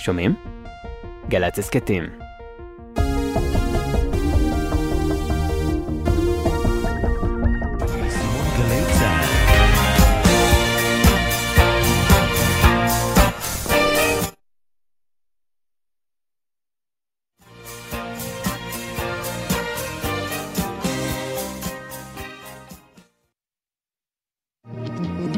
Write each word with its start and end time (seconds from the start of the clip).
שומעים? 0.00 0.34
גל"צ 1.28 1.58
הסכתים. 1.58 2.04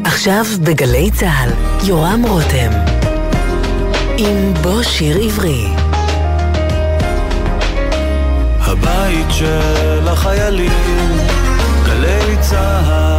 עכשיו 0.05 0.45
בגלי 0.65 1.11
צה"ל, 1.11 1.51
יורם 1.89 2.23
רותם. 2.29 3.02
עם 4.29 4.55
בוא 4.63 4.83
שיר 4.83 5.17
עברי. 5.17 5.67
הבית 8.61 9.27
של 9.31 10.09
החיילים, 10.09 10.73
גלי 11.87 12.37
צה"ל. 12.41 13.12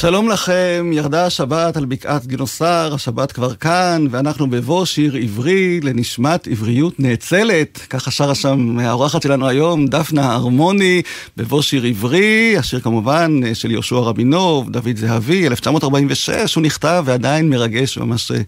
שלום 0.00 0.28
לכם, 0.28 0.90
ירדה 0.92 1.26
השבת 1.26 1.76
על 1.76 1.84
בקעת 1.84 2.26
גינוסר, 2.26 2.90
השבת 2.94 3.32
כבר 3.32 3.54
כאן, 3.54 4.06
ואנחנו 4.10 4.50
בבוא 4.50 4.84
שיר 4.84 5.14
עברי 5.14 5.80
לנשמת 5.80 6.46
עבריות 6.46 7.00
נאצלת. 7.00 7.78
ככה 7.90 8.10
שרה 8.10 8.34
שם 8.34 8.78
האורחת 8.78 9.22
שלנו 9.22 9.48
היום, 9.48 9.86
דפנה 9.86 10.32
הרמוני, 10.34 11.02
בבוא 11.36 11.62
שיר 11.62 11.84
עברי, 11.84 12.58
השיר 12.58 12.80
כמובן 12.80 13.54
של 13.54 13.70
יהושע 13.70 13.96
רבינוב, 13.96 14.70
דוד 14.70 14.96
זהבי, 14.96 15.46
1946, 15.46 16.54
הוא 16.54 16.62
נכתב 16.62 17.02
ועדיין 17.06 17.48
מרגש 17.48 17.98
ממש... 17.98 18.30
אה, 18.30 18.40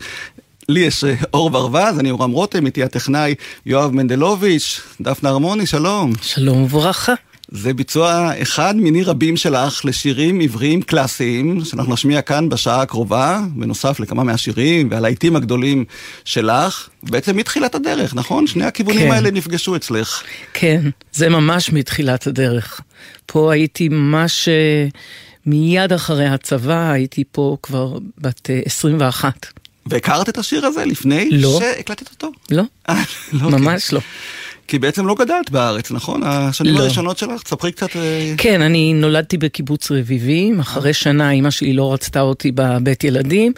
לי 0.68 0.80
יש 0.80 1.04
אה, 1.04 1.14
אור 1.34 1.50
ברווז, 1.50 1.98
אני 1.98 2.10
אורם 2.10 2.30
רותם, 2.30 2.66
איתי 2.66 2.82
הטכנאי 2.82 3.34
יואב 3.66 3.90
מנדלוביץ', 3.90 4.80
דפנה 5.00 5.28
הרמוני, 5.28 5.66
שלום. 5.66 6.12
שלום 6.22 6.62
וברכה. 6.62 7.14
זה 7.52 7.74
ביצוע 7.74 8.32
אחד 8.42 8.76
מיני 8.76 9.02
רבים 9.02 9.36
שלך 9.36 9.84
לשירים 9.84 10.40
עבריים 10.40 10.82
קלאסיים, 10.82 11.64
שאנחנו 11.64 11.92
נשמיע 11.94 12.22
כאן 12.22 12.48
בשעה 12.48 12.82
הקרובה, 12.82 13.40
בנוסף 13.54 14.00
לכמה 14.00 14.24
מהשירים 14.24 14.88
והלהיטים 14.90 15.36
הגדולים 15.36 15.84
שלך. 16.24 16.88
בעצם 17.02 17.36
מתחילת 17.36 17.74
הדרך, 17.74 18.14
נכון? 18.14 18.46
שני 18.46 18.64
הכיוונים 18.64 19.08
כן. 19.08 19.12
האלה 19.12 19.30
נפגשו 19.30 19.76
אצלך. 19.76 20.22
כן, 20.54 20.80
זה 21.12 21.28
ממש 21.28 21.72
מתחילת 21.72 22.26
הדרך. 22.26 22.80
פה 23.26 23.52
הייתי 23.52 23.88
ממש 23.88 24.48
אה, 24.48 24.86
מיד 25.46 25.92
אחרי 25.92 26.26
הצבא, 26.26 26.90
הייתי 26.90 27.24
פה 27.32 27.56
כבר 27.62 27.98
בת 28.18 28.50
אה, 28.50 28.60
21. 28.64 29.46
והכרת 29.86 30.28
את 30.28 30.38
השיר 30.38 30.66
הזה 30.66 30.84
לפני 30.84 31.28
לא. 31.30 31.58
שהקלטת 31.60 32.10
אותו? 32.10 32.30
לא, 32.50 32.62
אה, 32.88 33.02
לא, 33.32 33.50
ממש 33.50 33.92
לא. 33.92 34.00
כי 34.70 34.78
בעצם 34.78 35.06
לא 35.06 35.14
גדלת 35.14 35.50
בארץ, 35.50 35.90
נכון? 35.90 36.20
השנים 36.24 36.74
לא. 36.74 36.80
הראשונות 36.80 37.18
שלך, 37.18 37.42
תספרי 37.42 37.72
קצת... 37.72 37.96
אה, 37.96 38.34
כן, 38.36 38.62
אני 38.62 38.92
נולדתי 38.92 39.36
בקיבוץ 39.36 39.90
רביבים, 39.90 40.60
אחרי 40.60 40.92
שנה 40.92 41.30
אימא 41.30 41.50
שלי 41.50 41.72
לא 41.72 41.92
רצתה 41.92 42.20
אותי 42.20 42.52
בבית 42.54 43.04
ילדים, 43.04 43.52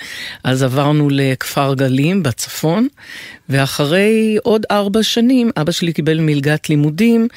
אז 0.45 0.63
עברנו 0.63 1.09
לכפר 1.11 1.75
גלים 1.75 2.23
בצפון, 2.23 2.89
ואחרי 3.49 4.37
עוד 4.43 4.67
ארבע 4.71 5.03
שנים 5.03 5.51
אבא 5.57 5.73
שלי 5.73 5.93
קיבל 5.93 6.21
מלגת 6.21 6.69
לימודים, 6.69 7.29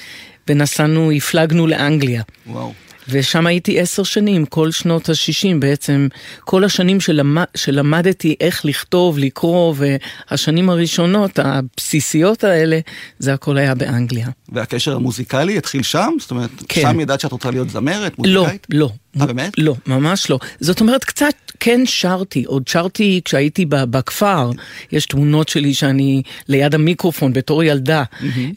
ונסענו, 0.48 1.12
הפלגנו 1.12 1.68
לאנגליה. 1.68 2.22
וואו. 2.48 2.74
ושם 3.10 3.48
הייתי 3.48 3.80
עשר 3.80 4.04
שנים, 4.04 4.46
כל 4.46 4.72
שנות 4.72 5.10
ה-60 5.10 5.56
בעצם, 5.60 6.08
כל 6.40 6.64
השנים 6.64 7.02
שלמד, 7.02 7.44
שלמדתי 7.58 8.36
איך 8.42 8.66
לכתוב, 8.66 9.18
לקרוא, 9.18 9.76
והשנים 9.78 10.70
הראשונות, 10.70 11.40
הבסיסיות 11.40 12.44
האלה, 12.44 12.80
זה 13.20 13.34
הכל 13.34 13.58
היה 13.58 13.76
באנגליה. 13.76 14.28
והקשר 14.50 14.96
המוזיקלי 14.96 15.58
התחיל 15.58 15.84
שם? 15.84 16.14
זאת 16.20 16.32
אומרת, 16.32 16.50
כן. 16.70 16.82
שם 16.82 17.00
ידעת 17.00 17.20
שאת 17.20 17.32
רוצה 17.32 17.52
להיות 17.52 17.70
זמרת, 17.70 18.14
לא, 18.20 18.42
מוזיקאית? 18.42 18.68
לא. 18.70 18.90
אה, 19.22 19.26
באמת? 19.26 19.52
לא, 19.58 19.76
ממש 19.88 20.30
לא. 20.30 20.40
זאת 20.60 20.82
אומרת, 20.82 21.04
קצת 21.04 21.34
כן 21.60 21.82
שרתי, 21.86 22.44
עוד 22.44 22.68
שרתי 22.68 23.22
כשהייתי 23.26 23.66
בכפר, 23.70 24.52
יש 24.92 25.06
תמונות 25.06 25.50
שלי 25.50 25.74
שאני 25.74 26.22
ליד 26.48 26.76
המיקרופון 26.76 27.34
בתור 27.34 27.64
ילדה, 27.64 28.04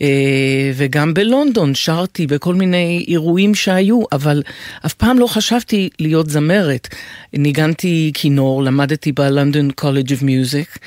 אה, 0.02 0.72
וגם 0.74 1.14
בלונדון 1.14 1.74
שרתי 1.74 2.26
בכל 2.26 2.54
מיני 2.54 3.04
אירועים 3.08 3.54
שהיו, 3.54 4.02
אבל 4.12 4.42
אף 4.86 4.94
פעם 4.94 5.18
לא 5.18 5.26
חשבתי 5.26 5.88
להיות 5.98 6.30
זמרת. 6.30 6.88
ניגנתי 7.32 8.10
כינור, 8.14 8.62
למדתי 8.62 9.12
ב 9.12 9.21
London 9.21 9.70
College 9.70 10.12
of 10.12 10.22
Music, 10.22 10.78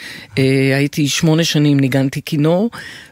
הייתי 0.76 1.08
שמונה 1.08 1.44
שנים 1.44 1.80
ניגנתי 1.80 2.22
כינור, 2.26 2.70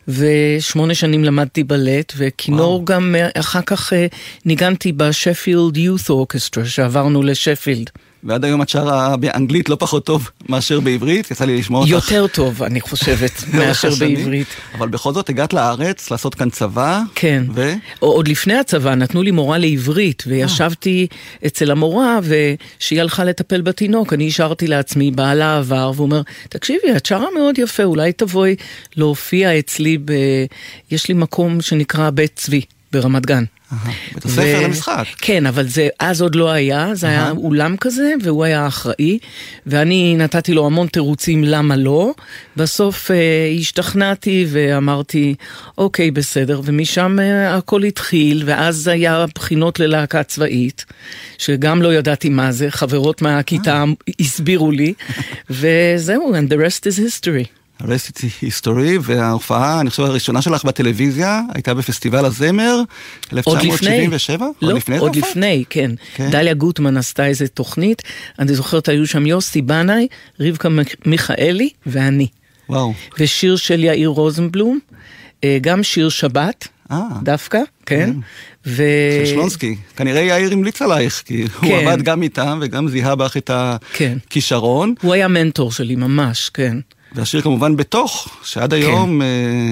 ושמונה 0.10 0.96
שנים 0.96 1.24
למדתי 1.24 1.64
בלט, 1.64 2.14
וכינור. 2.18 2.86
גם 2.86 3.16
אה, 3.16 3.30
אחר 3.40 3.62
כך 3.62 3.94
אה, 3.94 4.08
ניגנתי 4.46 4.92
בשפילד 4.92 5.78
יות' 5.78 6.10
אורקסטרה, 6.10 6.66
שעברנו 6.66 7.24
לשפילד. 7.24 7.90
ועד 8.24 8.46
היום 8.46 8.62
את 8.62 8.70
שרה 8.70 9.18
באנגלית 9.18 9.70
לא 9.70 9.78
פחות 9.80 10.06
טוב 10.06 10.30
מאשר 10.50 10.80
בעברית, 10.80 11.32
יצא 11.32 11.46
לי 11.46 11.58
לשמוע 11.58 11.82
אותך. 11.82 11.92
יותר 11.92 12.28
טוב, 12.28 12.64
אני 12.64 12.82
חושבת, 12.82 13.44
מאשר. 13.54 13.90
בעברית. 14.00 14.48
אבל 14.78 14.88
בכל 14.88 15.14
זאת 15.14 15.30
הגעת 15.30 15.54
לארץ 15.54 16.12
לעשות 16.12 16.36
כאן 16.36 16.50
צבא. 16.50 17.02
כן. 17.16 17.44
ו? 17.54 17.74
עוד 18.00 18.28
לפני 18.28 18.54
הצבא 18.58 18.96
נתנו 18.96 19.24
לי 19.24 19.32
מורה 19.32 19.58
לעברית, 19.58 20.24
וישבתי 20.28 21.08
אצל 21.46 21.72
המורה, 21.72 22.20
וכשהיא 22.24 23.02
הלכה 23.02 23.24
לטפל 23.24 23.62
בתינוק, 23.62 24.14
אני 24.14 24.28
השארתי 24.28 24.68
לעצמי, 24.68 25.12
בעלה 25.12 25.58
עבר, 25.58 25.92
והוא 25.96 26.06
אומר, 26.06 26.22
תקשיבי, 26.50 26.98
את 26.98 27.06
שרה 27.06 27.28
מאוד 27.38 27.60
יפה, 27.60 27.84
אולי 27.84 28.14
תבואי 28.14 28.56
להופיע 28.96 29.60
אצלי 29.60 29.98
ב... 30.06 30.14
יש 30.92 31.08
לי 31.08 31.14
מקום 31.14 31.62
שנקרא 31.62 32.10
בית 32.10 32.32
צבי, 32.36 32.62
ברמת 32.92 33.26
גן. 33.26 33.44
בית 34.14 34.26
הספר 34.26 34.58
ו- 34.62 34.64
למשחק. 34.64 35.06
כן, 35.18 35.46
אבל 35.46 35.68
זה 35.68 35.88
אז 36.00 36.22
עוד 36.22 36.36
לא 36.36 36.52
היה, 36.52 36.96
זה 36.96 37.08
היה. 37.08 37.32
אולם 37.32 37.78
כזה, 37.78 38.14
והוא 38.24 38.44
היה 38.44 38.68
אחראי, 38.68 39.20
ואני 39.66 40.16
נתתי 40.18 40.54
לו 40.54 40.66
המון 40.66 40.88
תירוצים 40.88 41.44
למה 41.44 41.76
לא. 41.76 42.14
בסוף 42.58 43.12
אה, 43.12 43.16
השתכנעתי 43.60 44.46
ואמרתי, 44.50 45.36
אוקיי, 45.78 46.12
בסדר, 46.12 46.62
ומשם 46.64 47.18
אה, 47.22 47.58
הכל 47.58 47.84
התחיל, 47.84 48.44
ואז 48.46 48.88
היה 48.88 49.26
בחינות 49.36 49.80
ללהקה 49.80 50.24
צבאית, 50.24 50.86
שגם 51.38 51.82
לא 51.82 51.94
ידעתי 51.94 52.30
מה 52.30 52.52
זה, 52.52 52.72
חברות 52.72 53.22
מהכיתה 53.22 53.84
הסבירו 54.20 54.72
לי, 54.72 54.94
וזהו, 55.50 56.34
and 56.34 56.52
the 56.52 56.58
rest 56.58 56.86
is 56.86 57.00
history. 57.00 57.59
הרסט 57.80 58.22
היסטורי, 58.42 58.98
וההופעה, 59.02 59.82
אני 59.82 59.90
חושב, 59.90 60.04
הראשונה 60.04 60.42
שלך 60.42 60.66
בטלוויזיה, 60.66 61.42
הייתה 61.54 61.74
בפסטיבל 61.74 62.26
הזמר, 62.26 62.76
עוד 62.76 63.58
לפני. 63.58 63.70
1977? 63.70 64.48
לא, 64.62 64.74
לפני 64.74 64.96
זה 64.96 65.02
עוד? 65.02 65.16
לפני, 65.16 65.64
כן. 65.70 65.92
כן. 66.16 66.30
דליה 66.32 66.54
גוטמן 66.54 66.98
עשתה 66.98 67.26
איזה 67.26 67.48
תוכנית, 67.48 68.02
אני 68.40 68.54
זוכרת, 68.54 68.90
היו 68.90 69.08
שם 69.08 69.26
יוסי 69.26 69.62
בנאי, 69.62 70.08
רבקה 70.40 70.70
מיכאלי 71.06 71.70
ואני. 71.86 72.28
וואו. 72.70 72.94
ושיר 73.20 73.56
של 73.56 73.84
יאיר 73.84 74.10
רוזנבלום, 74.10 74.80
אה, 75.44 75.58
גם 75.62 75.84
שיר 75.84 76.10
שבת, 76.10 76.68
אה. 76.92 77.00
דווקא, 77.24 77.60
כן. 77.86 78.14
ו... 78.66 78.84
של 79.26 79.32
שלונסקי. 79.32 79.76
כנראה 79.96 80.22
יאיר 80.22 80.52
המליץ 80.52 80.82
עלייך, 80.82 81.24
כי 81.26 81.42
הוא 81.42 81.50
כן. 81.62 81.88
עבד 81.88 82.02
גם 82.02 82.24
איתם 82.24 82.60
וגם 82.62 82.88
זיהה 82.88 83.16
בך 83.16 83.38
את 83.38 83.52
כן. 83.94 84.18
הכישרון. 84.28 84.94
הוא 85.02 85.14
היה 85.14 85.28
מנטור 85.28 85.72
שלי, 85.72 85.96
ממש, 85.96 86.50
כן. 86.54 86.78
והשיר 87.16 87.42
כמובן 87.42 87.76
בתוך, 87.76 88.28
שעד 88.44 88.74
היום 88.74 89.22
אה, 89.22 89.28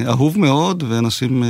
אהוב 0.07 0.39
מאוד, 0.39 0.83
ואנשים 0.89 1.43
אה, 1.43 1.47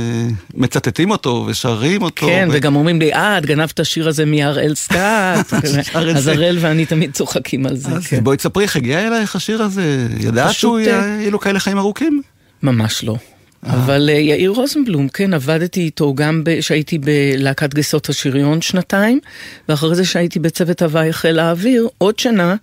מצטטים 0.54 1.10
אותו 1.10 1.44
ושרים 1.48 2.02
אותו. 2.02 2.26
כן, 2.26 2.48
ו- 2.50 2.54
וגם 2.54 2.76
אומרים 2.76 3.00
לי, 3.00 3.12
אה, 3.12 3.38
את 3.38 3.46
גנבת 3.46 3.70
את 3.70 3.80
השיר 3.80 4.08
הזה 4.08 4.24
מהראל 4.24 4.74
סקאט. 4.74 5.54
את 5.54 6.16
אז. 6.16 6.28
הראל 6.28 6.58
ואני 6.60 6.86
תמיד 6.86 7.12
צוחקים 7.12 7.66
על 7.66 7.76
זה, 7.76 7.90
אז 7.90 8.06
כן. 8.06 8.24
בואי 8.24 8.36
תספרי 8.36 8.62
איך 8.64 8.76
הגיע 8.76 9.06
אלייך 9.06 9.36
השיר 9.36 9.62
הזה. 9.62 10.08
ידעת 10.20 10.48
פשוט, 10.48 10.60
שהוא 10.60 10.78
אה, 10.78 10.82
יהיה 10.84 11.30
לו 11.30 11.38
כאלה 11.40 11.60
חיים 11.60 11.78
ארוכים? 11.78 12.22
ממש 12.62 13.04
לא. 13.04 13.16
אבל 13.62 14.10
אה, 14.12 14.14
יאיר 14.14 14.50
רוזנבלום, 14.50 15.08
כן, 15.08 15.34
עבדתי 15.34 15.80
איתו 15.80 16.14
גם 16.14 16.42
כשהייתי 16.58 16.98
בלהקת 16.98 17.74
גייסות 17.74 18.08
השריון 18.08 18.62
שנתיים, 18.62 19.20
ואחרי 19.68 19.94
זה 19.94 20.04
שהייתי 20.04 20.38
בצוות 20.38 20.82
הוואי 20.82 21.12
חיל 21.12 21.38
האוויר 21.38 21.88
עוד 21.98 22.18
שנה, 22.18 22.56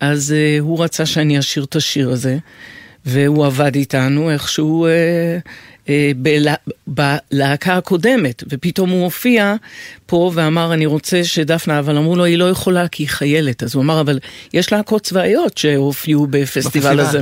אז 0.00 0.34
uh, 0.34 0.62
הוא 0.62 0.84
רצה 0.84 1.06
שאני 1.06 1.38
אשיר 1.38 1.64
את 1.64 1.76
השיר 1.76 2.10
הזה, 2.10 2.38
והוא 3.06 3.46
עבד 3.46 3.74
איתנו 3.74 4.30
איכשהו 4.30 4.86
uh, 4.86 5.48
בלה, 6.16 6.54
בלהקה 6.86 7.76
הקודמת, 7.76 8.44
ופתאום 8.48 8.90
הוא 8.90 9.04
הופיע 9.04 9.54
פה 10.06 10.30
ואמר, 10.34 10.72
אני 10.72 10.86
רוצה 10.86 11.24
שדפנה, 11.24 11.78
אבל 11.78 11.96
אמרו 11.96 12.16
לו, 12.16 12.24
היא 12.24 12.38
לא 12.38 12.50
יכולה 12.50 12.88
כי 12.88 13.02
היא 13.02 13.08
חיילת. 13.08 13.62
אז 13.62 13.74
הוא 13.74 13.82
אמר, 13.82 14.00
אבל 14.00 14.18
יש 14.54 14.72
להקות 14.72 15.02
צבאיות 15.02 15.58
שהופיעו 15.58 16.26
בפסטיבל. 16.30 17.00
הזה. 17.00 17.20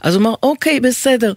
אז 0.00 0.14
הוא 0.14 0.20
אמר, 0.20 0.34
אוקיי, 0.42 0.80
בסדר. 0.80 1.32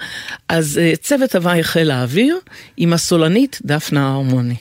אז 0.49 0.79
uh, 0.83 0.97
צוות 0.97 1.35
הוואי 1.35 1.63
חיל 1.63 1.91
האוויר 1.91 2.39
עם 2.77 2.93
הסולנית 2.93 3.59
דפנה 3.65 4.13
הרמוני. 4.13 4.55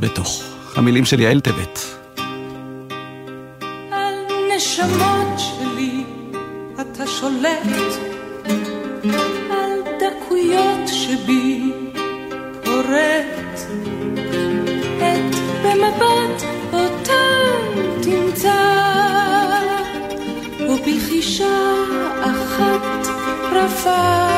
בתוך. 0.00 0.44
המילים 0.76 1.04
של 1.04 1.20
יעל 1.20 1.40
טבת. 1.40 1.78
על 3.92 4.14
נשמות 4.56 5.38
שלי 5.38 6.04
אתה 6.80 7.06
שולט, 7.06 7.94
על 9.50 9.70
דקויות 10.00 10.83
שבי 11.06 11.72
פורט, 12.64 13.60
את 14.98 15.34
במבט 15.62 16.42
אותם 16.72 17.80
תמצא, 18.02 18.62
ובחישה 20.68 21.74
אחת 22.22 23.06
רפה, 23.52 24.28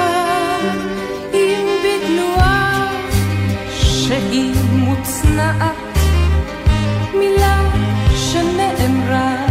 אם 1.34 1.66
בתנועה 1.84 2.92
שהיא 3.70 4.54
מוצנעת. 4.72 5.76
מילה 7.14 7.60
שנאמרה 8.16 9.46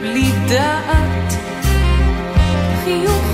בלי 0.00 0.30
דעת, 0.48 1.34
חיוך 2.84 3.29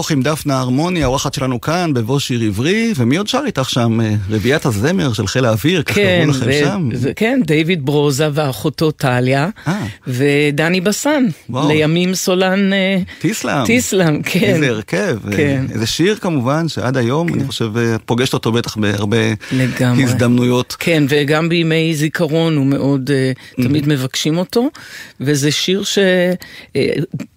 בתוך 0.00 0.10
עם 0.10 0.22
דפנה 0.22 0.60
הרמוני, 0.60 1.02
האורחת 1.02 1.34
שלנו 1.34 1.60
כאן, 1.60 1.94
בבוא 1.94 2.18
שיר 2.18 2.40
עברי, 2.40 2.92
ומי 2.96 3.16
עוד 3.16 3.28
שר 3.28 3.42
איתך 3.46 3.70
שם? 3.70 4.00
אה, 4.00 4.14
רביעיית 4.30 4.66
הזמר 4.66 5.12
של 5.12 5.26
חיל 5.26 5.44
האוויר, 5.44 5.82
כך 5.82 5.94
כן, 5.94 6.20
קראו 6.22 6.30
לכם 6.30 6.52
שם. 6.64 6.88
ו- 6.94 7.10
כן, 7.16 7.40
דיוויד 7.46 7.86
ברוזה 7.86 8.28
ואחותו 8.32 8.90
טליה, 8.90 9.48
אה. 9.68 9.86
ודני 10.06 10.80
בסן, 10.80 11.24
וואו. 11.50 11.68
לימים 11.68 12.14
סולן 12.14 12.72
אה, 12.72 12.98
טיסלאם. 13.18 13.66
טיסלאם, 13.66 14.22
כן. 14.22 14.40
איזה 14.40 14.68
הרכב. 14.68 15.18
כן. 15.36 15.64
איזה 15.72 15.86
שיר 15.86 16.14
כמובן, 16.14 16.68
שעד 16.68 16.96
היום, 16.96 17.34
אני 17.34 17.46
חושב, 17.46 17.72
פוגשת 18.04 18.34
אותו 18.34 18.52
בטח 18.52 18.76
בהרבה 18.76 19.16
לגמרי. 19.52 20.04
הזדמנויות. 20.04 20.76
כן, 20.78 21.04
וגם 21.08 21.48
בימי 21.48 21.94
זיכרון 21.94 22.56
הוא 22.56 22.66
מאוד, 22.66 23.10
אה, 23.10 23.32
תמיד 23.64 23.88
מבקשים 23.88 24.38
אותו, 24.38 24.68
וזה 25.20 25.50
שיר 25.50 25.82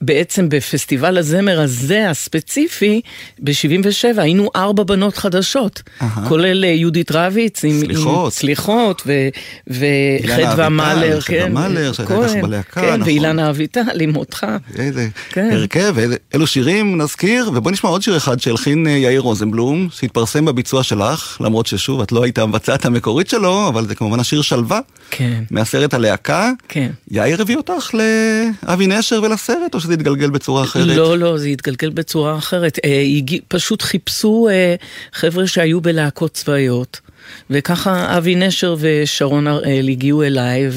שבעצם 0.01 0.50
בפסטיבל 0.50 1.17
הזמר 1.17 1.62
הזה, 1.62 2.10
הספציפי, 2.10 2.62
ב-77, 3.43 3.51
היינו 4.22 4.50
ארבע 4.55 4.84
בנות 4.84 5.17
חדשות, 5.17 5.82
אהה. 6.01 6.27
כולל 6.29 6.63
אה, 6.65 6.70
יהודית 6.70 7.12
רביץ, 7.12 7.65
עם, 7.65 7.79
סליחות. 7.79 8.24
עם 8.25 8.29
סליחות, 8.29 9.01
ו- 9.05 9.27
וחדווה 9.67 10.70
מלר, 10.70 11.20
חדווה 11.22 11.41
כן, 11.46 11.53
מלר, 11.53 11.91
שהייתה 11.93 12.13
כהן, 12.15 12.29
איתך 12.29 12.43
בלהקה, 12.43 12.82
כן, 12.82 12.88
נכון. 12.88 13.01
ואילנה 13.01 13.50
אביטל 13.50 14.01
עם 14.01 14.15
אותך. 14.15 14.46
איזה 14.79 15.08
כן. 15.29 15.50
הרכב, 15.53 15.96
איזה- 15.98 16.15
אלו 16.36 16.48
שירים 16.48 17.01
נזכיר, 17.01 17.51
ובוא 17.53 17.72
נשמע 17.72 17.89
עוד 17.89 18.01
שיר 18.01 18.17
אחד 18.17 18.39
שהלחין 18.39 18.88
אה, 18.88 18.91
יאיר 18.91 19.22
רוזנבלום, 19.22 19.88
שהתפרסם 19.91 20.46
בביצוע 20.46 20.84
שלך, 20.84 21.38
למרות 21.41 21.65
ששוב, 21.67 22.01
את 22.01 22.12
לא 22.12 22.24
היית 22.24 22.39
המבצעת 22.39 22.86
המקורית 22.86 23.29
שלו, 23.29 23.67
אבל 23.67 23.88
זה 23.88 23.96
כמובן 23.96 24.20
השיר 24.20 24.41
שלווה, 24.41 24.79
כן, 25.12 25.43
מהסרט 25.51 25.93
הלהקה. 25.93 26.51
כן. 26.67 26.89
יאיר 27.12 27.41
הביא 27.41 27.58
אותך 27.58 27.89
לאבי 27.93 28.88
נשר 28.88 29.20
ולסרט, 29.24 29.74
או 29.75 29.79
שזה 29.79 29.93
התגלגל 29.93 30.29
בצורה 30.29 30.63
אחרת? 30.63 30.88
לא, 30.98 31.17
לא, 31.17 31.38
זה 31.38 31.48
התגלגל 31.48 31.89
בצורה 31.89 32.38
אחרת. 32.43 32.79
אה, 32.85 33.03
פשוט 33.47 33.81
חיפשו 33.81 34.47
אה, 34.51 34.75
חבר'ה 35.13 35.47
שהיו 35.47 35.81
בלהקות 35.81 36.33
צבאיות. 36.33 37.01
וככה 37.50 38.18
אבי 38.18 38.36
נשר 38.36 38.75
ושרון 38.80 39.48
הראל 39.48 39.89
הגיעו 39.89 40.24
אליי, 40.24 40.70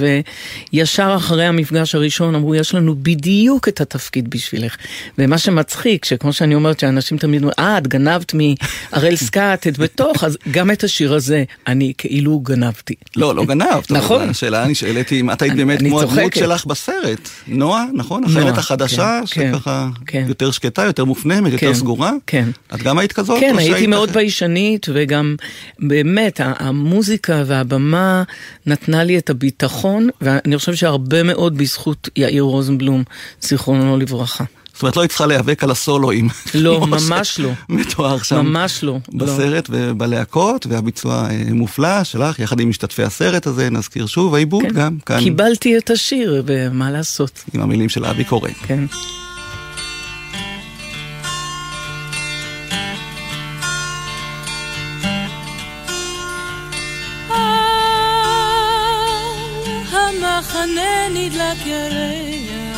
וישר 0.73 1.15
אחרי 1.17 1.45
המפגש 1.45 1.95
הראשון 1.95 2.35
אמרו, 2.35 2.55
יש 2.55 2.75
לנו 2.75 2.95
בדיוק 3.03 3.69
את 3.69 3.81
התפקיד 3.81 4.31
בשבילך. 4.31 4.77
ומה 5.19 5.39
שמצחיק, 5.39 6.05
שכמו 6.05 6.33
שאני 6.33 6.55
אומרת, 6.55 6.81
שאנשים 6.81 7.19
תמיד 7.19 7.43
אומרים, 7.43 7.59
אה, 7.59 7.79
את 7.79 7.87
גנבת 7.87 8.35
מהראל 8.35 9.17
סקאט 9.17 9.67
את 9.67 9.79
בתוך, 9.79 10.25
אז 10.25 10.39
גם 10.51 10.71
את 10.71 10.85
השיר 10.85 11.15
הזה 11.15 11.45
אני 11.67 11.93
כאילו 11.99 12.41
גנבתי. 12.41 12.95
לא, 13.17 13.35
לא 13.35 13.45
גנבת. 13.45 13.91
נכון. 13.91 14.29
השאלה 14.29 14.67
נשאלת 14.67 15.09
היא 15.09 15.21
אם 15.21 15.31
את 15.31 15.43
היית 15.43 15.55
באמת 15.57 15.79
כמו 15.79 16.01
הדמות. 16.01 16.35
שלך 16.35 16.67
בסרט. 16.67 17.29
נועה, 17.49 17.85
נכון? 17.95 18.25
החיילת 18.25 18.59
החדשה, 18.59 19.21
כן, 19.31 19.53
שככה 19.53 19.89
כן. 20.07 20.25
יותר 20.29 20.51
שקטה, 20.51 20.85
יותר 20.85 21.05
מופנמת, 21.05 21.53
יותר 21.53 21.67
כן, 21.67 21.75
סגורה? 21.75 22.13
כן. 22.27 22.49
את 22.75 22.83
גם 22.83 22.99
היית 22.99 23.13
כזאת? 23.13 23.41
כן, 23.41 23.55
הייתי 23.59 23.87
מאוד? 23.87 24.11
ביישנית, 24.11 24.87
וגם 24.95 25.37
באמת, 25.79 26.36
ה- 26.41 26.53
המוזיקה 26.59 27.43
והבמה 27.47 28.23
נתנה 28.67 29.05
לי 29.05 29.19
את 29.19 29.31
הביטחון, 29.31 30.09
ואני 30.21 30.59
חושב 30.59 30.75
שהרבה 30.75 31.23
מאוד 31.23 31.59
בזכות 31.59 32.09
יאיר 32.17 32.43
רוזנבלום, 32.43 33.03
זיכרונו 33.43 33.97
לברכה. 33.97 34.45
זאת 34.75 34.83
אומרת, 34.83 34.97
לא 34.97 35.03
היית 35.03 35.11
צריכה 35.11 35.27
להיאבק 35.27 35.65
על 35.65 35.71
הסולואים. 35.71 36.29
לא, 36.55 36.87
ממש 36.87 37.41
לא. 37.41 37.51
מתואר 37.69 38.23
שם. 38.23 38.47
ממש 38.47 38.85
לא. 38.85 38.99
לא. 39.13 39.27
בסרט 39.27 39.69
ובלהקות, 39.73 40.67
והביצוע 40.67 41.29
אה, 41.31 41.43
מופלא 41.53 42.05
שלך, 42.05 42.39
יחד 42.39 42.61
עם 42.61 42.69
משתתפי 42.69 43.03
הסרט 43.03 43.47
הזה, 43.47 43.71
נזכיר 43.71 44.07
שוב, 44.07 44.35
העיבוד 44.35 44.63
כן. 44.63 44.69
גם 44.75 44.99
כאן, 45.07 45.19
קיבלתי 45.21 45.79
את 45.79 45.91
השיר, 45.91 46.43
ומה 46.47 46.91
לעשות, 46.91 47.45
עם 47.55 47.61
המילים 47.61 47.89
של 47.89 48.05
אבי 48.05 48.25
קורן. 48.25 48.53
כן. 48.67 48.85
נדלק 61.17 61.67
ירח, 61.67 62.77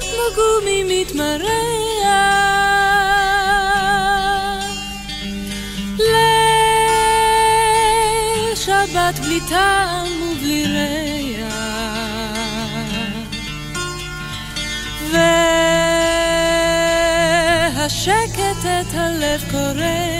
כמו 0.00 0.26
גומי 0.34 0.80
מתמרח. 0.88 1.44
לשבת 8.54 9.16
בלי 9.18 9.40
טעם 9.48 10.06
ובלי 10.22 10.64
ריח. 10.66 11.13
והשקט 17.76 18.64
את 18.64 18.94
הלב 18.94 19.44
קורא. 19.50 20.13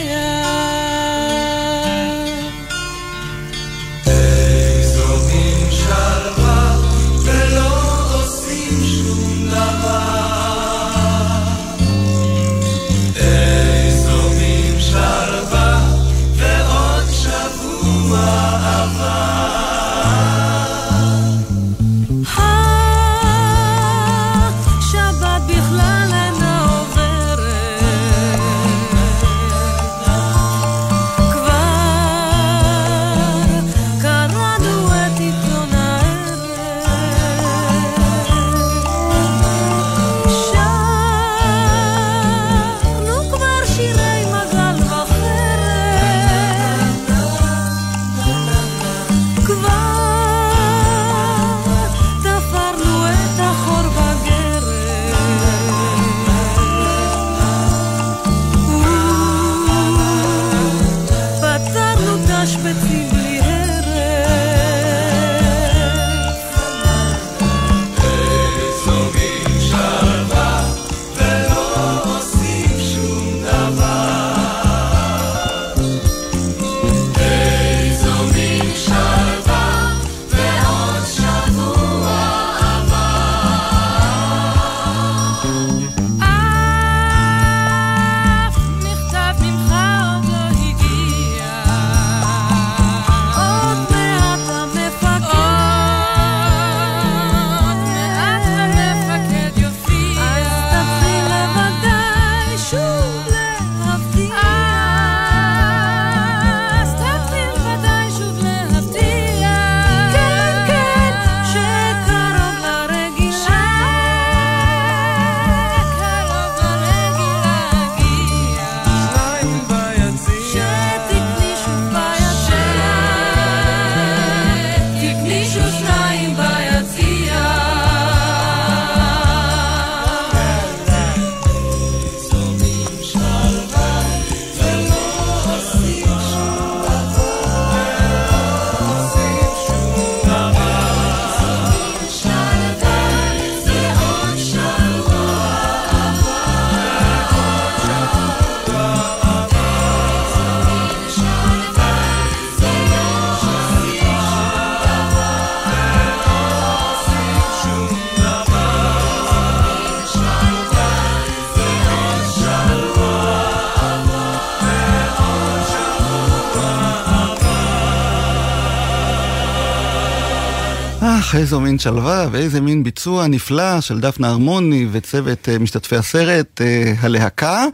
איזו 171.44 171.60
מין 171.60 171.78
שלווה 171.78 172.28
ואיזה 172.32 172.60
מין 172.60 172.84
ביצוע 172.84 173.26
נפלא 173.26 173.80
של 173.80 174.00
דפנה 174.00 174.28
הרמוני 174.28 174.86
וצוות 174.92 175.48
אה, 175.48 175.58
משתתפי 175.58 175.96
הסרט, 175.96 176.60
אה, 176.60 176.94
הלהקה. 177.00 177.66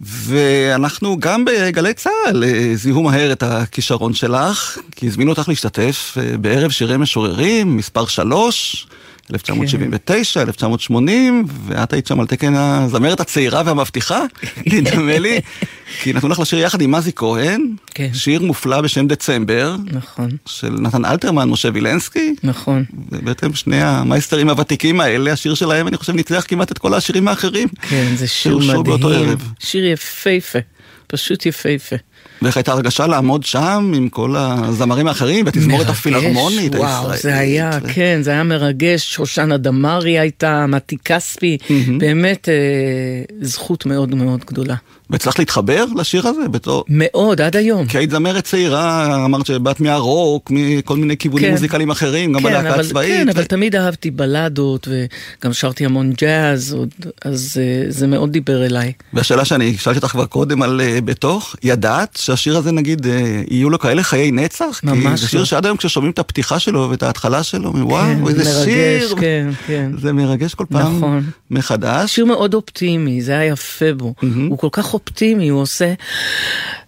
ואנחנו 0.00 1.16
גם 1.20 1.44
בגלי 1.44 1.94
צה"ל 1.94 2.44
אה, 2.44 2.70
זיהו 2.74 3.02
מהר 3.02 3.32
את 3.32 3.42
הכישרון 3.42 4.14
שלך, 4.14 4.78
כי 4.96 5.06
הזמינו 5.06 5.30
אותך 5.30 5.48
להשתתף 5.48 6.16
בערב 6.40 6.70
שירי 6.70 6.96
משוררים, 6.96 7.76
מספר 7.76 8.06
שלוש. 8.06 8.86
1979, 9.32 10.42
1980, 10.42 11.44
ואת 11.66 11.92
היית 11.92 12.06
שם 12.06 12.20
על 12.20 12.26
תקן 12.26 12.54
הזמרת 12.54 13.20
הצעירה 13.20 13.62
והמבטיחה, 13.66 14.20
נדמה 14.72 15.18
לי, 15.18 15.40
כי 16.02 16.12
נתנו 16.12 16.28
לך 16.28 16.40
לשיר 16.40 16.58
יחד 16.58 16.80
עם 16.80 16.90
מזי 16.90 17.12
כהן, 17.16 17.62
כן. 17.94 18.10
שיר 18.14 18.42
מופלא 18.42 18.80
בשם 18.80 19.08
דצמבר, 19.08 19.76
נכון, 19.92 20.30
של 20.46 20.70
נתן 20.70 21.04
אלתרמן, 21.04 21.48
משה 21.48 21.68
וילנסקי, 21.74 22.34
נכון. 22.42 22.84
ובעצם 23.12 23.54
שני 23.54 23.82
המייסטרים 23.82 24.48
הוותיקים 24.48 25.00
האלה, 25.00 25.32
השיר 25.32 25.54
שלהם, 25.54 25.88
אני 25.88 25.96
חושב, 25.96 26.12
ניצח 26.12 26.44
כמעט 26.48 26.72
את 26.72 26.78
כל 26.78 26.94
השירים 26.94 27.28
האחרים. 27.28 27.68
כן, 27.82 28.12
זה 28.16 28.26
שיר 28.26 28.58
מדהים. 28.58 29.36
שיר 29.58 29.86
יפהפה, 29.86 30.58
פשוט 31.06 31.46
יפהפה. 31.46 31.96
ואיך 32.42 32.56
הייתה 32.56 32.72
הרגשה 32.72 33.06
לעמוד 33.06 33.44
שם 33.44 33.92
עם 33.96 34.08
כל 34.08 34.34
הזמרים 34.38 35.06
האחרים, 35.06 35.44
מרגש, 35.66 35.86
הפילהרמונית 35.88 36.74
הישראלית. 36.74 36.74
וואו, 37.04 37.16
זה 37.16 37.38
היה, 37.38 37.70
ו- 37.82 37.88
כן, 37.94 38.20
זה 38.22 38.30
היה 38.30 38.42
מרגש. 38.42 39.14
שושנה 39.14 39.56
דמארי 39.56 40.18
הייתה, 40.18 40.66
מתי 40.68 40.96
כספי, 41.04 41.58
באמת 41.98 42.48
אה, 42.48 42.54
זכות 43.42 43.86
מאוד 43.86 44.14
מאוד 44.14 44.40
גדולה. 44.46 44.74
והצלחת 45.10 45.38
להתחבר 45.38 45.84
לשיר 45.96 46.28
הזה 46.28 46.48
בתור... 46.50 46.84
מאוד, 46.88 47.40
עד 47.40 47.56
היום. 47.56 47.86
כי 47.86 47.98
היית 47.98 48.10
זמרת 48.10 48.44
צעירה, 48.44 49.14
אמרת 49.24 49.46
שבאת 49.46 49.80
מהרוק, 49.80 50.50
מכל 50.54 50.96
מיני 50.96 51.16
כיוונים 51.16 51.46
כן. 51.46 51.52
מוזיקליים 51.52 51.90
אחרים, 51.90 52.32
גם 52.32 52.40
כן, 52.40 52.46
בלהקה 52.48 52.80
הצבאית. 52.80 53.10
כן, 53.12 53.28
אבל 53.28 53.44
תמיד 53.44 53.76
אהבתי 53.76 54.10
בלדות, 54.10 54.88
וגם 54.90 55.52
שרתי 55.52 55.84
המון 55.84 56.12
ג'אז, 56.12 56.72
עוד- 56.72 56.94
אז 57.24 57.56
אה, 57.60 57.90
זה 57.90 58.06
מאוד 58.06 58.32
דיבר 58.32 58.66
אליי. 58.66 58.92
והשאלה 59.12 59.44
שאני 59.44 59.76
שאלתי 59.78 59.98
אותך 59.98 60.08
כבר 60.12 60.26
קודם 60.26 60.62
על 60.62 60.80
אה, 60.80 60.98
בתוך, 61.04 61.56
ידעת 61.62 62.16
שהשיר 62.30 62.56
הזה 62.56 62.72
נגיד, 62.72 63.06
אה, 63.06 63.42
יהיו 63.50 63.70
לו 63.70 63.78
כאלה 63.78 64.02
חיי 64.02 64.30
נצח? 64.30 64.80
ממש 64.84 65.04
כי 65.04 65.16
זה 65.16 65.28
שיר 65.28 65.40
לא. 65.40 65.46
שעד 65.46 65.66
היום 65.66 65.76
כששומעים 65.76 66.12
את 66.12 66.18
הפתיחה 66.18 66.58
שלו 66.58 66.88
ואת 66.90 67.02
ההתחלה 67.02 67.42
שלו, 67.42 67.72
וואו, 67.74 68.04
כן, 68.04 68.26
איזה 68.28 68.44
מרגש, 68.44 68.64
שיר. 68.64 69.14
כן, 69.20 69.48
כן. 69.66 69.90
זה 69.98 70.12
מרגש 70.12 70.54
כל 70.54 70.64
פעם 70.68 70.96
נכון. 70.96 71.30
מחדש. 71.50 72.14
שיר 72.14 72.24
מאוד 72.24 72.54
אופטימי, 72.54 73.22
זה 73.22 73.32
היה 73.32 73.44
יפה 73.44 73.94
בו. 73.94 74.14
הוא 74.48 74.58
כל 74.58 74.68
כך 74.72 74.94
אופטימי, 74.94 75.48
הוא 75.48 75.60
עושה 75.60 75.92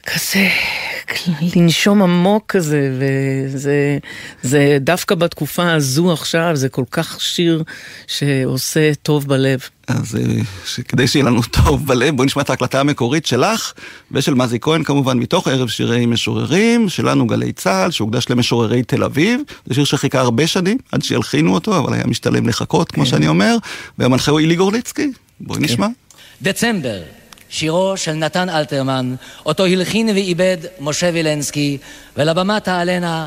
כזה, 0.07 0.49
לנשום 1.57 2.03
עמוק 2.03 2.45
כזה, 2.49 2.91
וזה 2.99 3.99
זה 4.43 4.79
דווקא 4.81 5.15
בתקופה 5.15 5.73
הזו 5.73 6.13
עכשיו, 6.13 6.51
זה 6.55 6.69
כל 6.69 6.85
כך 6.91 7.21
שיר 7.21 7.63
שעושה 8.07 8.95
טוב 9.03 9.29
בלב. 9.29 9.61
אז 9.89 10.17
אה, 10.17 10.83
כדי 10.89 11.07
שיהיה 11.07 11.25
לנו 11.25 11.43
טוב 11.43 11.87
בלב, 11.87 12.17
בואי 12.17 12.27
נשמע 12.27 12.43
את 12.43 12.51
ההקלטה 12.51 12.81
המקורית 12.81 13.27
שלך 13.27 13.73
ושל 14.13 14.35
מזי 14.35 14.59
כהן 14.61 14.85
כמובן, 14.85 15.19
מתוך 15.19 15.49
ערב 15.49 15.69
שירי 15.69 16.07
משוררים, 16.07 16.89
שלנו 16.89 17.27
גלי 17.27 17.53
צה"ל, 17.53 17.91
שהוקדש 17.91 18.27
למשוררי 18.31 18.83
תל 18.83 19.05
אביב. 19.05 19.41
זה 19.67 19.75
שיר 19.75 19.85
שחיכה 19.85 20.21
הרבה 20.21 20.47
שנים 20.47 20.79
עד 20.93 21.03
שילחינו 21.03 21.55
אותו, 21.55 21.79
אבל 21.79 21.95
היה 21.95 22.07
משתלם 22.07 22.49
לחכות, 22.49 22.93
כמו 22.93 23.07
שאני 23.07 23.29
אומר, 23.29 23.57
והמנחה 23.99 24.31
הוא 24.31 24.41
אילי 24.41 24.57
גורליצקי. 24.57 25.13
בואי 25.41 25.61
נשמע. 25.61 25.87
דצמבר, 26.43 27.03
שירו 27.53 27.97
של 27.97 28.13
נתן 28.13 28.49
אלתרמן, 28.51 29.15
אותו 29.47 29.67
הלחין 29.67 30.09
ועיבד 30.09 30.57
משה 30.81 31.11
וילנסקי, 31.13 31.79
ולבמה 32.17 32.61
תעלנה 32.61 33.27